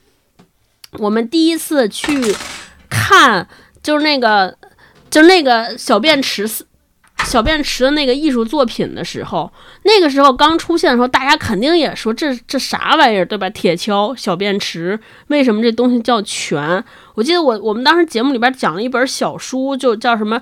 [1.00, 2.36] 我们第一次去。
[2.90, 3.48] 看，
[3.82, 4.58] 就是那个，
[5.10, 6.48] 就是那个小便池，
[7.26, 9.52] 小便池的那个艺术作品的时候，
[9.84, 13.50] 那个时候刚出现的时候，大家肯定也说这这啥玩意儿，对吧？
[13.50, 16.84] 铁锹、小便池，为什么这东西叫泉？
[17.16, 20.40] 我记得我我们当时节目里边讲了一本小书，就叫什么《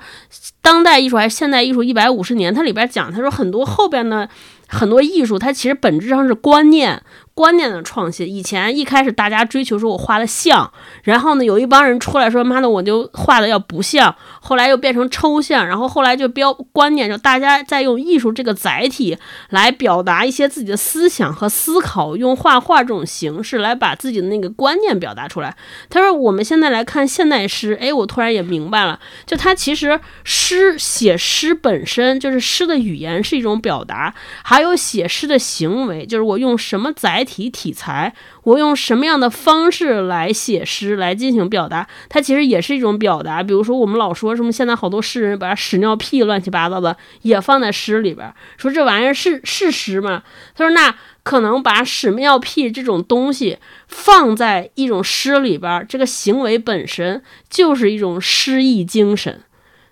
[0.61, 4.29] 当代艺术还是现代艺术一百五十年》，它里边讲，他说很多后边的。
[4.67, 6.99] 很多艺术，它其实本质上是观念、
[7.35, 8.27] 观念的创新。
[8.27, 19.17] 以前一开始大家追求说我画的像，然后呢，有一帮人出来说妈的我就画的要不像，后来又变成抽象，然后后来就标观念，就大家在用艺术这个载体
[19.51, 25.55] 来表达一些自己的思想和思考，用画画这种形式来把自己的那个观念表达出来。
[25.89, 34.65] 他说我们现在来看现代诗，哎，我突然也明白了，就他其实诗写诗本身就是诗的语言是一种表达，还。
[34.65, 43.41] 有写诗的行为，就是我用什么载体题材，我用什么样的方式来写诗来进行表达，它其实也是一种表达。
[43.41, 50.23] 比如说，我们老说什么，现在好多诗人把屎尿屁乱七八糟的也放在诗里边，说这玩意儿是是诗吗？
[50.55, 53.57] 他说，那可能把屎尿屁这种东西
[53.87, 59.41] 放在一种诗里边，这个行为本身就是一种诗意精神，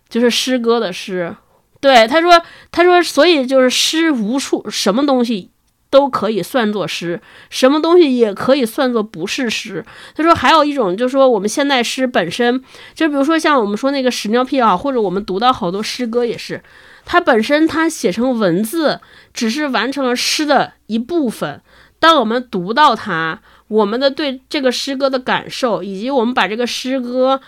[0.07, 1.35] 就是诗歌的诗。
[1.81, 2.41] 对他说，
[2.71, 5.49] 他说，所以就是诗无处，什么东西
[5.93, 9.85] 都可以算作诗，什么东西也可以算作不是诗。
[10.15, 12.63] 他说还有一种，就是说我们现代诗本身，
[12.95, 16.63] 就比如说像我们说那个屎尿屁啊，或者我们读到好多诗歌也是，
[17.05, 18.99] 它本身它写成文字，
[19.35, 21.61] 只是完成了诗的一部分。
[21.99, 27.39] 当我们读到它，我们的对这个诗歌的感受，以及我们把这个诗歌。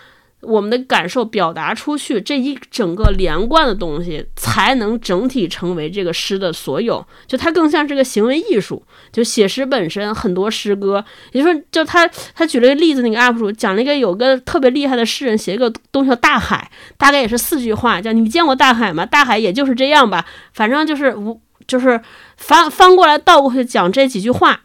[0.46, 7.04] 我们的感受表达出去，这一整个连贯的东西才能整体成为这个诗的所有。
[7.26, 8.82] 就它更像是个行为艺术。
[9.12, 19.04] 就写诗本身，很多诗歌，也就是说，就他他举了一个例子，那个 UP 主讲了一个有个特别厉害的诗人写一个东西叫大海，大概也是四句话，叫你见过大海吗？
[19.06, 22.00] 大海也就是这样吧，反正就是无就是
[22.36, 24.60] 翻翻过来倒过去讲这几句话。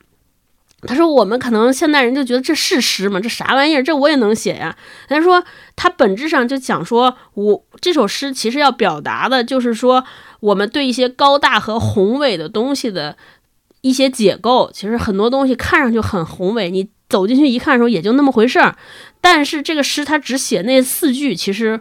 [0.88, 3.20] 他说：“我们可能现代人就觉得这是诗吗？
[3.20, 3.84] 这啥玩意儿？
[3.84, 4.76] 这我也能写呀。”
[5.08, 5.44] 他说
[5.76, 10.04] ：“他本质上就讲说，我这首诗其实要表达的就是说，
[10.39, 13.15] 我们对一些高大和宏伟的东西的
[13.82, 14.72] 一些解构。
[14.74, 18.76] 其实很多东西看上去很宏伟，你走进去一看的时候也就那么回事儿。
[19.22, 21.80] 但是这个诗他只写那四句，其实。”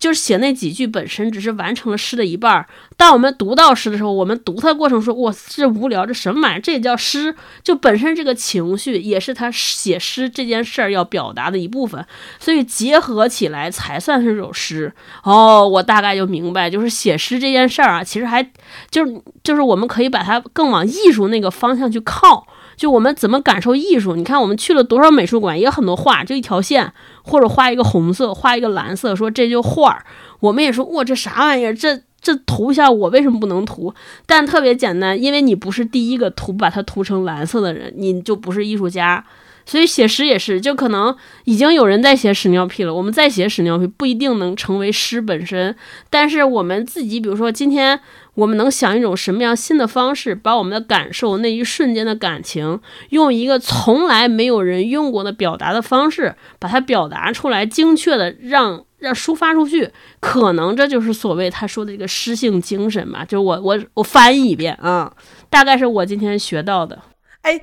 [0.00, 2.66] 就是写那几句本身只是完成了诗的一半儿。
[2.96, 6.60] 当我们读到诗的时候，我们读它的过程说：“哇，这无聊，这什么玩意儿？
[6.60, 12.04] 这也叫诗？”就本身这个情绪也是他写诗这件事儿要表达的一部分，
[12.38, 14.92] 所以结合起来才算是首诗。
[15.22, 18.42] 哦，我大概就明白，就是写诗这件事儿啊，其实还
[18.90, 22.46] 就是就是我们可以把它更往艺术那个方向去靠。
[22.80, 24.16] 就我们怎么感受艺术？
[24.16, 26.90] 你看，我们去了多少美术馆，也有很多画，就一条线，
[27.22, 30.02] 或者画一个红色，画一个蓝色，说这就画儿。
[30.40, 31.74] 我们也说，哇，这啥玩意儿？
[31.74, 33.92] 这这涂一下，我为什么不能涂？
[34.24, 39.22] 但特别简单，因为你不是第一个涂把它涂成蓝色的人，你就不是艺术家。
[39.70, 45.76] 所以写诗也是，就可能已经有人在写屎尿屁了，我们再写屎尿屁不一定能成为诗本身。
[46.10, 48.00] 但是我们自己，比如说今天。
[48.34, 52.80] 我们能想一种什么样新的方式，把我们的感受那一瞬间的感情，
[53.10, 63.24] 用一个从来没有人用过的表达的方式，把它表达出来，精确的让让抒发出去，可能这就是所谓他说的这个诗性精神嘛？
[63.24, 65.12] 就我我我翻译一遍啊，
[65.50, 66.98] 大概是我今天学到的。
[67.42, 67.60] 哎，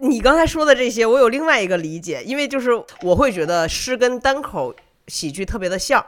[0.00, 2.70] 你刚才说的这些，我有另外一个理解，因为就是
[3.02, 4.74] 我会觉得诗跟单口
[5.08, 6.04] 喜剧特别的像。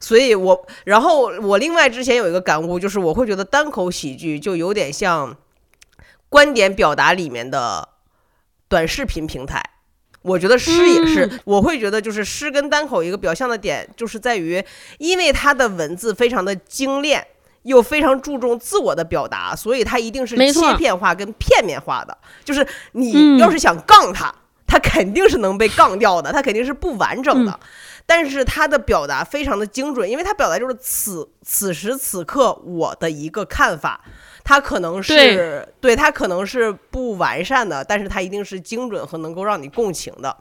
[0.00, 5.36] 所以，我然后我另外之前有一个感悟，就是我会觉得单口喜剧就有点像
[6.28, 7.88] 观点表达里面的
[8.68, 9.62] 短视频平台。
[10.22, 14.64] 我觉得诗也是，我会觉得就是诗跟单口一个表象的点，就是在于
[14.98, 17.26] 因为它的文字非常的精炼。
[17.68, 22.18] 又非常注重自我的表达，所以他一定是切片化跟片面化的。
[22.44, 24.34] 就是嗯你要是想杠他，
[24.66, 27.52] 他肯定是能被杠掉的，他肯定是不完整的。
[27.52, 27.68] 嗯
[28.10, 34.02] 但是他的表达非常的精准，因为他表达就是此此时此刻我的一个看法，
[34.42, 40.34] 他可能是对对他可能是不完善的，但是他一定是精准和能够让你共情的。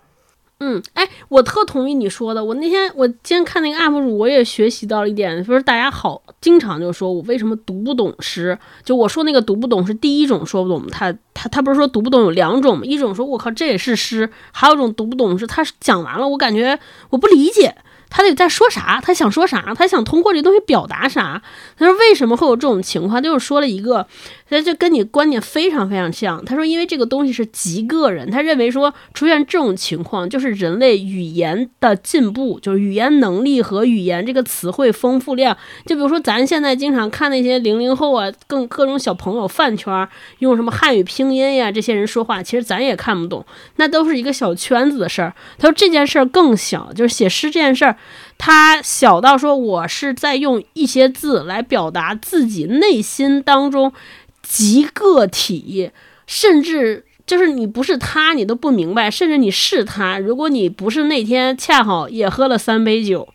[0.60, 2.44] 嗯，哎，我特同意你说的。
[2.44, 8.58] 我那天我今天看那个 UP 主，我也学习到了一点，就是大家好经常就说我为什么读不懂诗。
[8.84, 12.84] 就我说那个读不懂是第一种说不懂，他他他不是说读不懂有两种吗？
[12.86, 16.80] 一种说我靠这也是诗，还有一种读不懂是他讲完了，我感觉
[17.12, 17.76] 我不理解。
[18.10, 19.00] 他得在说啥？
[19.02, 19.74] 他想说啥？
[19.76, 21.42] 他想通过这东西表达啥？
[21.78, 23.22] 他说为什么会有这种情况？
[23.22, 24.08] 就是说了一个，
[24.50, 26.44] 他就跟你观点非常非常像。
[26.46, 35.56] 他说，因为这个东西是极个人，他认为说出现这种情况就是人类语言的进步，就是语言能力和语言这个词汇丰富量。
[35.86, 40.08] 就比如说咱现在经常看那些零零后啊，更各种小朋友饭圈
[40.40, 43.46] 用什么汉语拼音呀，这些人说话，其实咱也看不懂，
[43.76, 45.34] 那都是一个小圈子的事儿。
[45.58, 47.97] 他说这件事儿更小，就是写诗这件事儿。
[48.38, 53.94] 他小到说，我是在用一些字来表达自己内心当中
[54.42, 55.92] 极个体，
[56.26, 63.28] 甚至就是你不是他，你都不明白，甚至你是他，如果你不是那天恰好也喝了三杯酒。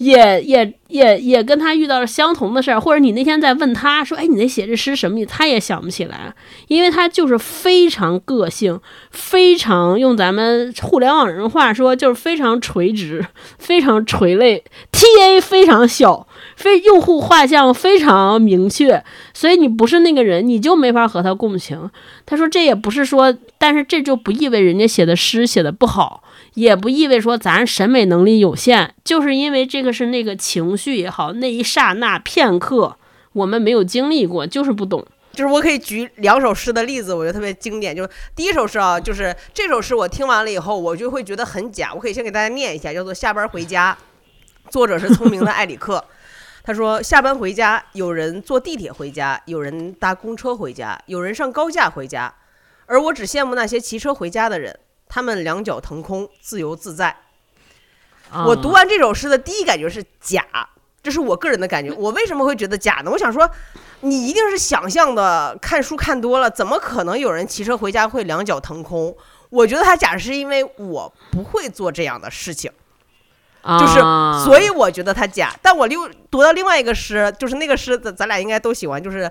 [0.00, 6.34] 也也也也跟他遇到了相同的事儿，或者你那天在问他说：“哎，你那写这诗什么意思？”他也想不起来，
[6.68, 8.80] 因为他就是非常个性，
[9.10, 13.26] 非常用咱们互联网人话说，就是非常垂直，
[13.58, 16.26] 非常垂类，TA 非常小，
[16.56, 21.90] 非用户画像非常明确，所以你不是那个人，你就没法和他共情。
[22.24, 26.22] 他说这也不是说，但是这就不意味人家写的诗写的不好。
[26.60, 32.98] 也不意味说咱审美能力有限，就是因为这个是那个情绪也好，那一刹那片刻
[33.32, 35.06] 我们没有经历过，就是不懂。
[35.32, 37.96] 就是我可以举两首诗的例子，我觉得特别经典。
[37.96, 41.94] 就是第一首诗啊，就是这首诗我听完了以后，我就会觉得很假。
[41.94, 43.96] 我可以先给大家念一下，叫做《下班回家》，
[44.70, 46.04] 作者是聪明的艾里克。
[46.62, 52.34] 他说：下班回家，有人坐地铁回家，有人搭公车回家，有人上高架回家，
[52.84, 54.78] 而我只羡慕那些骑车回家的人。
[55.10, 57.14] 他们两脚腾空，自由自在。
[58.46, 60.46] 我读完这首诗的第一感觉是假，
[61.02, 61.92] 这是我个人的感觉。
[61.92, 63.10] 我为什么会觉得假呢？
[63.10, 63.50] 我想说，
[64.02, 69.12] 你一定是想象的，看书看多了，怎么可能有人骑车回家会两脚腾空？
[69.48, 72.70] 我觉得他假是因为我不会做这样的事情，
[73.80, 75.52] 就是啊所以我觉得他假。
[75.60, 79.28] 但我又读到另外一个诗，就是那个诗，咱咱俩应该都喜欢，就是。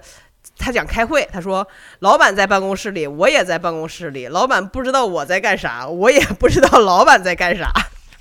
[0.58, 1.66] 他讲开会，他说
[2.00, 4.28] ：“老板在办公室里，我也在办公室里。
[4.28, 7.72] 老板不知道我在干啥，我也不知道老板在干啥。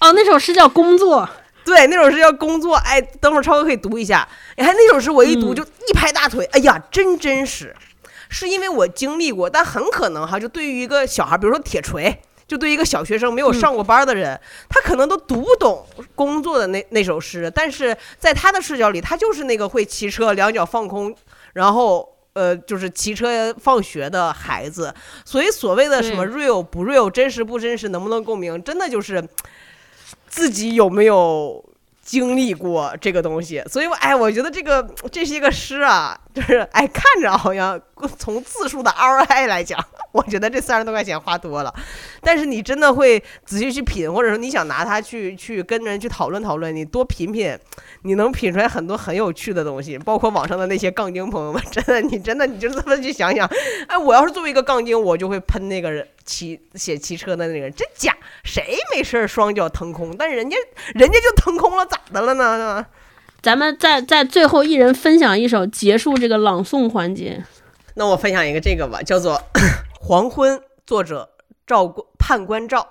[0.01, 1.23] 哦，那首诗叫《工作》，
[1.67, 2.77] 对，那首诗叫工作。
[2.77, 4.29] 哎，等会儿超哥可以读一下。
[4.57, 7.75] 你看那首诗，我一读嗯就一拍大腿，哎呀，真真实。
[8.29, 14.39] 是因为我经历过，但很可能哈，就对于一个小孩，比如说铁锤，就对于一个小学生没有上过班的人，
[14.69, 17.51] 他可能都读不懂工作的那那首诗。
[17.55, 21.15] 但是在他的视角里，他就是那个会骑车两脚放空，
[21.55, 22.15] 然后。
[22.35, 24.95] 呃，就是骑车放学的孩子，
[25.25, 29.27] 所以所谓的什么 real 不 real，真实不真实，能不能共鸣，真的就是
[30.29, 31.65] 自己有没有
[32.01, 33.61] 经历过这个东西。
[33.67, 37.81] 所以我，哎，我觉得这个这是一个诗啊，就是哎，看着好像
[38.17, 41.75] 从字数的 ROI 来讲，我觉得这三十多块钱花多了。
[42.21, 47.59] 但是你真的会仔细去品，或者说你想拿它去去跟人去讨论讨论，你多品品，
[48.03, 53.45] 你能品出来很多很有趣的东西，包括网上的那些杠精朋友们，真的，你真的你就这么去想想，
[53.89, 58.17] 哎，我要是作为一个杠精，我就会喷那个人骑写骑车的那个人，真假？
[58.45, 60.17] 谁没事儿双脚腾空？
[60.17, 60.57] 但人家
[60.95, 62.87] 人家就腾空了，咋的了呢？
[63.41, 67.45] 咱们再再最后一人分享一首，结束这个朗诵环节。
[67.95, 69.37] 那我分享一个这个吧，叫做
[70.01, 71.31] 《黄昏》，作者
[71.65, 71.87] 赵
[72.19, 72.89] 判官赵，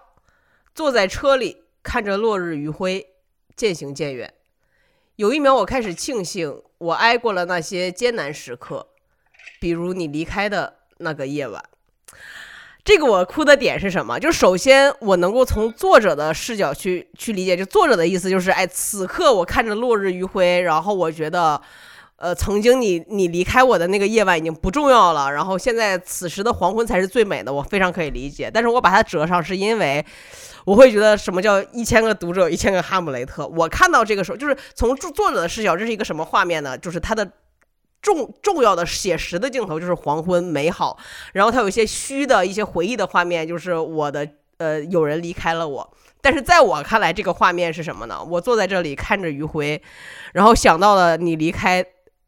[0.73, 3.07] 坐在车里看着落日余晖，
[3.57, 4.33] 渐行渐远。
[5.17, 8.87] 有一秒，我开始庆幸，我挨过了那些艰难时刻，
[9.59, 11.61] 比如你离开的那个夜晚。
[12.87, 14.17] 这个我哭的点是什么？
[14.17, 21.61] 就首先我能够从作者的视角去去理解，就作者的意思就是，哎，此刻我看着落日余晖，然后我觉得。
[22.19, 28.49] 呃，曾经你你离开我的那个夜晚已经不重要了，然后现在此时的黄昏才是最美的，我非常可以理解。
[28.51, 30.03] 但是我把它折上，是因为
[30.65, 33.45] 我会觉得什么叫一千个读者，一千个哈姆雷特。
[33.45, 36.75] 我看到这个时候，就是从作作者的视角，这是一个什么画面呢？
[36.75, 37.29] 就是他的
[38.07, 40.97] 重重要的写实的镜头，就是黄昏美好，
[41.33, 44.25] 然后他有一些虚的一些回忆的画面，就是我的
[44.59, 45.93] 呃有人离开了我。
[46.21, 48.23] 但是在我看来，这个画面是什么呢？
[48.23, 49.81] 我坐在这里看着余晖，
[50.31, 51.85] 然后想到了你离开。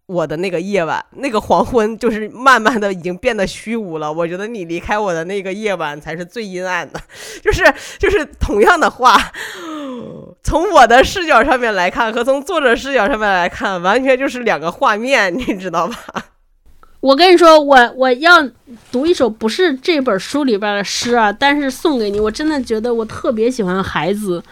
[0.10, 4.12] 我的那个夜晚，那个黄昏，就是慢慢的已经变得虚无了。
[4.12, 7.00] 我觉得你离开我的那个夜晚才是最阴暗的，
[7.44, 7.64] 就是
[8.00, 9.16] 就是同样的话，
[10.42, 15.96] 从我的视角上面来看和从作者视角上面来看，完全就是两个画面，你知道吧？
[17.02, 18.46] 我跟你说，我我要
[18.92, 22.20] 读一首不是这本书里边的诗啊，但是送给你。
[22.20, 24.44] 我真的觉得我特别喜欢孩子，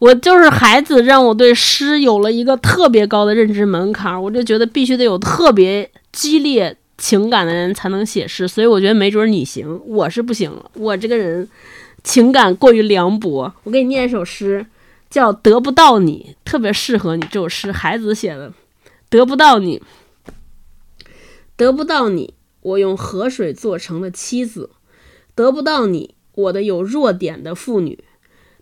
[0.00, 11.46] 我就是孩子让我对诗有了一个特别高的认知门槛，我就觉得必须得有特别激烈情感的人才能写诗，所以我觉得没准你行，我是不行了，我这个人
[12.02, 13.52] 情感过于凉薄。
[13.64, 14.64] 我给你念一首诗，
[15.10, 17.22] 叫《得不到你》，特别适合你。
[17.30, 18.48] 这首诗孩子写的，
[19.10, 19.78] 《得不到你》。
[21.56, 22.32] 得不到你，
[22.62, 24.70] 我用河水做成了妻子；
[25.34, 27.98] 得不到你，我的有弱点的妇女；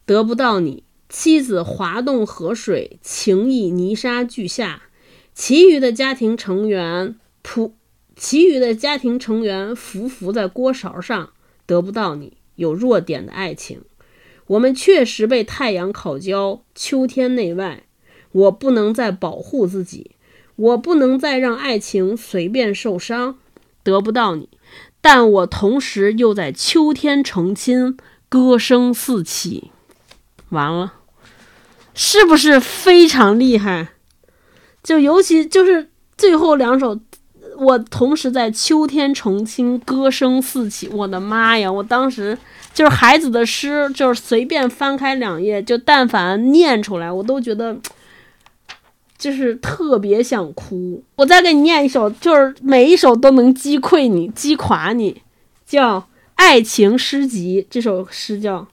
[0.05, 4.83] 得不到你，妻子滑动河水，情意泥沙俱下；
[5.35, 7.73] 其余的家庭成员仆，
[8.15, 11.31] 其余的家庭成员浮浮在锅勺上。
[11.67, 13.83] 得不到你，有弱点的爱情。
[14.47, 17.85] 我们确实被太阳烤焦，秋天内外，
[18.33, 20.13] 我不能再保护自己。
[20.57, 23.39] 我不能再让爱情随便受伤，
[23.83, 24.49] 得不到你，
[25.01, 27.97] 但我同时又在秋天成亲，
[28.29, 29.71] 歌声四起。
[30.49, 30.95] 完了，
[32.01, 33.89] 是不是非常厉害？
[34.85, 36.97] 就尤其就是最后两首，
[37.57, 40.89] 我同时在秋天成亲，歌声四起。
[40.91, 41.71] 我的妈呀！
[41.71, 42.39] 我当时
[42.73, 47.77] 就是孩子的诗，就是随便翻开两页，就但凡念出来，我都觉得。
[49.19, 55.23] 就是特别想哭，我再给你念一首，就是每一首都能击溃你、击垮你，
[55.67, 56.01] 叫
[56.37, 57.63] 《爱情诗集》。
[57.69, 58.69] 这首诗叫：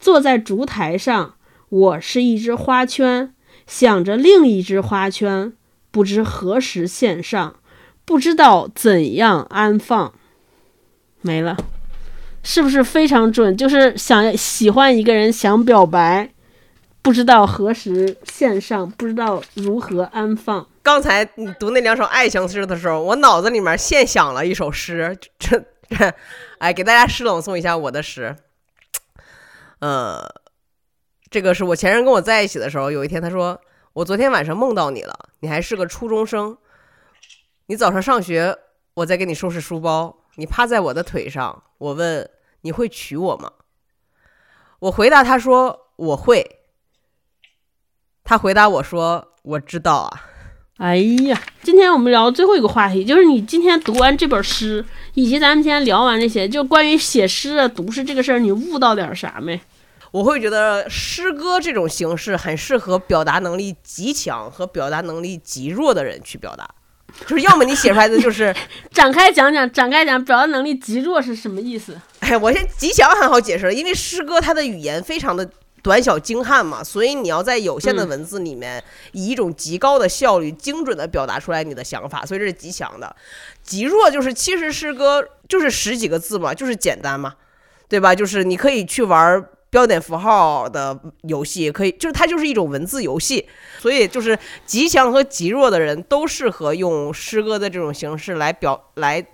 [0.00, 1.34] 坐在烛台上，
[1.68, 3.34] 我是一只花圈，
[3.66, 5.52] 想着另一只花圈，
[5.90, 7.56] 不知何时献上，
[8.04, 10.12] 不知道怎样安放。
[11.20, 11.56] 没了，
[12.42, 13.56] 是不是非常准？
[13.56, 16.30] 就是想喜欢一个人，想表白。
[17.00, 20.66] 不知道何时献上，不知道如何安放。
[20.82, 25.62] 刚才你读那两首爱情诗的时候，我脑子里面现想了一首诗，这，
[26.58, 28.34] 哎，给大家诗朗诵一下我的诗。
[29.80, 30.26] 呃，
[31.30, 33.60] 这个是我前任跟我在一起的时候，有一天他说
[33.92, 36.56] ：“我昨天晚上梦到你了，你还是个初中生。
[37.66, 38.56] 你早上上学，
[38.94, 41.62] 我在给你收拾书包，你趴在我的腿上。
[41.78, 42.28] 我问
[42.60, 43.50] 你会娶我吗？
[44.78, 46.60] 我回答他说我会。”
[48.22, 50.22] 他回答我说：“我知道啊。”
[50.78, 59.60] 哎呀，今天我们聊最后一个话题，就是你今天读完这本诗，以及咱们今天聊完这些，就关于写诗啊、读诗这个事儿，你悟到点啥没？
[60.14, 66.64] 我会觉得诗歌这种形式很适合表达能力极强和表达能力极弱的人去表达，
[67.26, 68.54] 就是要么你写出来的就是
[68.94, 72.00] 展开讲讲，展开讲表达能力极弱是什么意思？
[72.20, 75.50] 哎，我先极强很好解释了，因为诗歌它的语言非常的。
[75.82, 83.14] 短小精悍嘛，所以你要在有限的文字里面，以一种极高的效率、精准的表达出来你的想法，所以这是极强的。
[83.62, 87.34] 极弱就是其实诗歌就是十几个字嘛，就是简单嘛，
[87.86, 88.14] 对吧？
[88.14, 89.44] 就是你可以去玩
[89.74, 93.44] 标点符号的游戏，可以就是它就是一种文字游戏，
[93.80, 99.26] 所以就是极强和极弱的人都适合用诗歌的这种形式来表来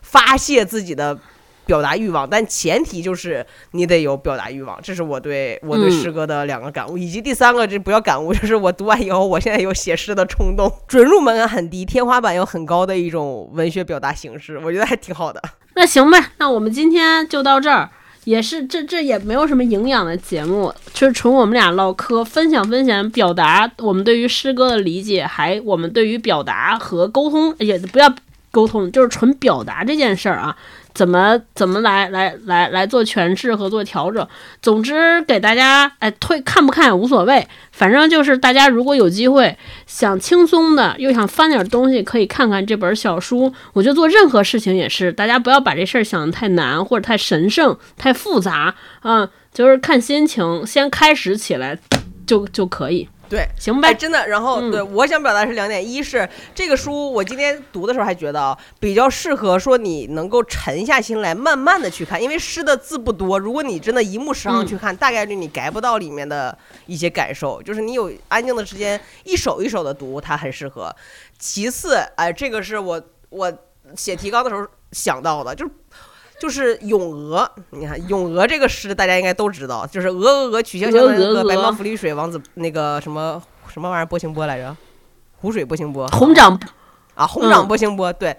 [0.00, 1.18] 发泄自己的。
[1.66, 10.70] 表达欲望，但前提就是你得有表达欲望，这是我对我对诗歌的两个感悟，以及第三个，这不要感悟，就是我读完以后，我现在有写诗的冲动。
[10.86, 15.42] 准入门槛很低，天花板又很高的一种文学表达形式，我觉得还挺好的。
[15.74, 17.88] 那行呗，那我们今天就到这儿，
[18.24, 28.14] 也是这这也没有什么营养的节目，就是纯我们俩唠嗑，分享分享，表达我们对于诗歌的理解，还我们对于表达和沟通，也不要
[28.50, 30.56] 沟通，就是纯表达这件事儿啊。
[30.94, 34.26] 怎么怎么来来来来做诠释和做调整？
[34.62, 43.52] 总之给大家哎推看不看也无所谓，反正就是大家如果有机会想轻松的又想翻点东西，可以看看这本小书。
[43.72, 51.76] 我觉得做任何事情也是，大家不要把这事儿想的太难或者太神圣、太复杂啊，就是看心情，先开始起来
[52.24, 53.08] 就就可以。
[53.28, 54.28] 对，行呗，真的。
[54.28, 63.38] 然后，对我想表达是两点：一是这个书，我今天读的时候还觉得啊比较适合说你能够沉下心来，慢慢的去看，因为诗的字不多。
[63.38, 66.56] 如果你真的一目十行去看，大概率你 get 不到里面的
[66.86, 67.62] 一些感受。
[67.62, 70.94] 就是你有安静的时间，一首一首的读，它很适合。
[71.38, 73.52] 其次，哎，这个是我我
[73.96, 75.72] 写提纲的时候想到的，就是。
[76.40, 84.76] 就是《咏鹅》，你看《咏鹅》这个诗，大家应该都知道，就是鹅鹅鹅，曲项向南歌，白毛浮绿水，王子那个什么什么玩意儿，波清波来着？
[85.36, 86.58] 湖水波清波，红掌
[87.14, 88.36] 啊，红掌嗯拨清波，对。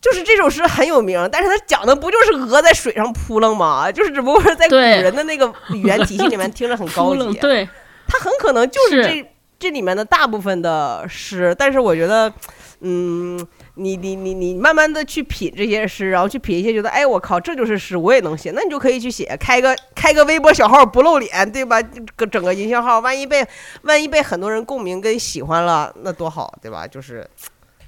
[0.00, 3.90] 就是这首诗很有名，但是它讲的不就是鹅在水上扑棱吗？
[3.90, 7.68] 就是只不过是在古人的那个语言体系里面听着很高级，对，
[8.06, 12.32] 它很可能就是是这这里面的大部分的诗，但是我觉得，
[12.78, 13.44] 嗯，
[13.74, 21.80] 你你你你慢慢的去品这些诗，然后去品一些，觉得哎我靠这就是诗，我也能写，那你就可以去写，开个开个微博小号不露脸，对吧？
[22.14, 23.46] 个整个营销号，万一被
[23.82, 26.86] 万一被很多人共鸣跟喜欢了，那多好，对吧？
[26.86, 27.26] 就是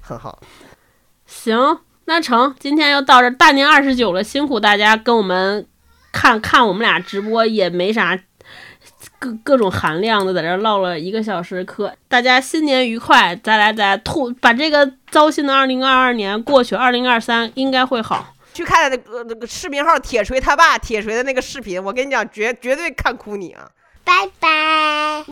[0.01, 0.39] 很好。
[1.27, 5.67] 行，那成，今天又到这，大年二十九了，辛苦大家跟我们
[6.11, 8.17] 看看我们俩直播，也没啥
[9.25, 18.33] 各各种含量的，在这唠了一个小时嗑，大家新年愉快，咱俩再吐把这个糟心的二零二二年过去，二零二三应该会好。
[18.53, 23.67] 去看那个那个视频号铁锤他爸铁锤的那个视频，我跟你讲，绝绝对看哭你啊！
[24.03, 25.25] 拜拜。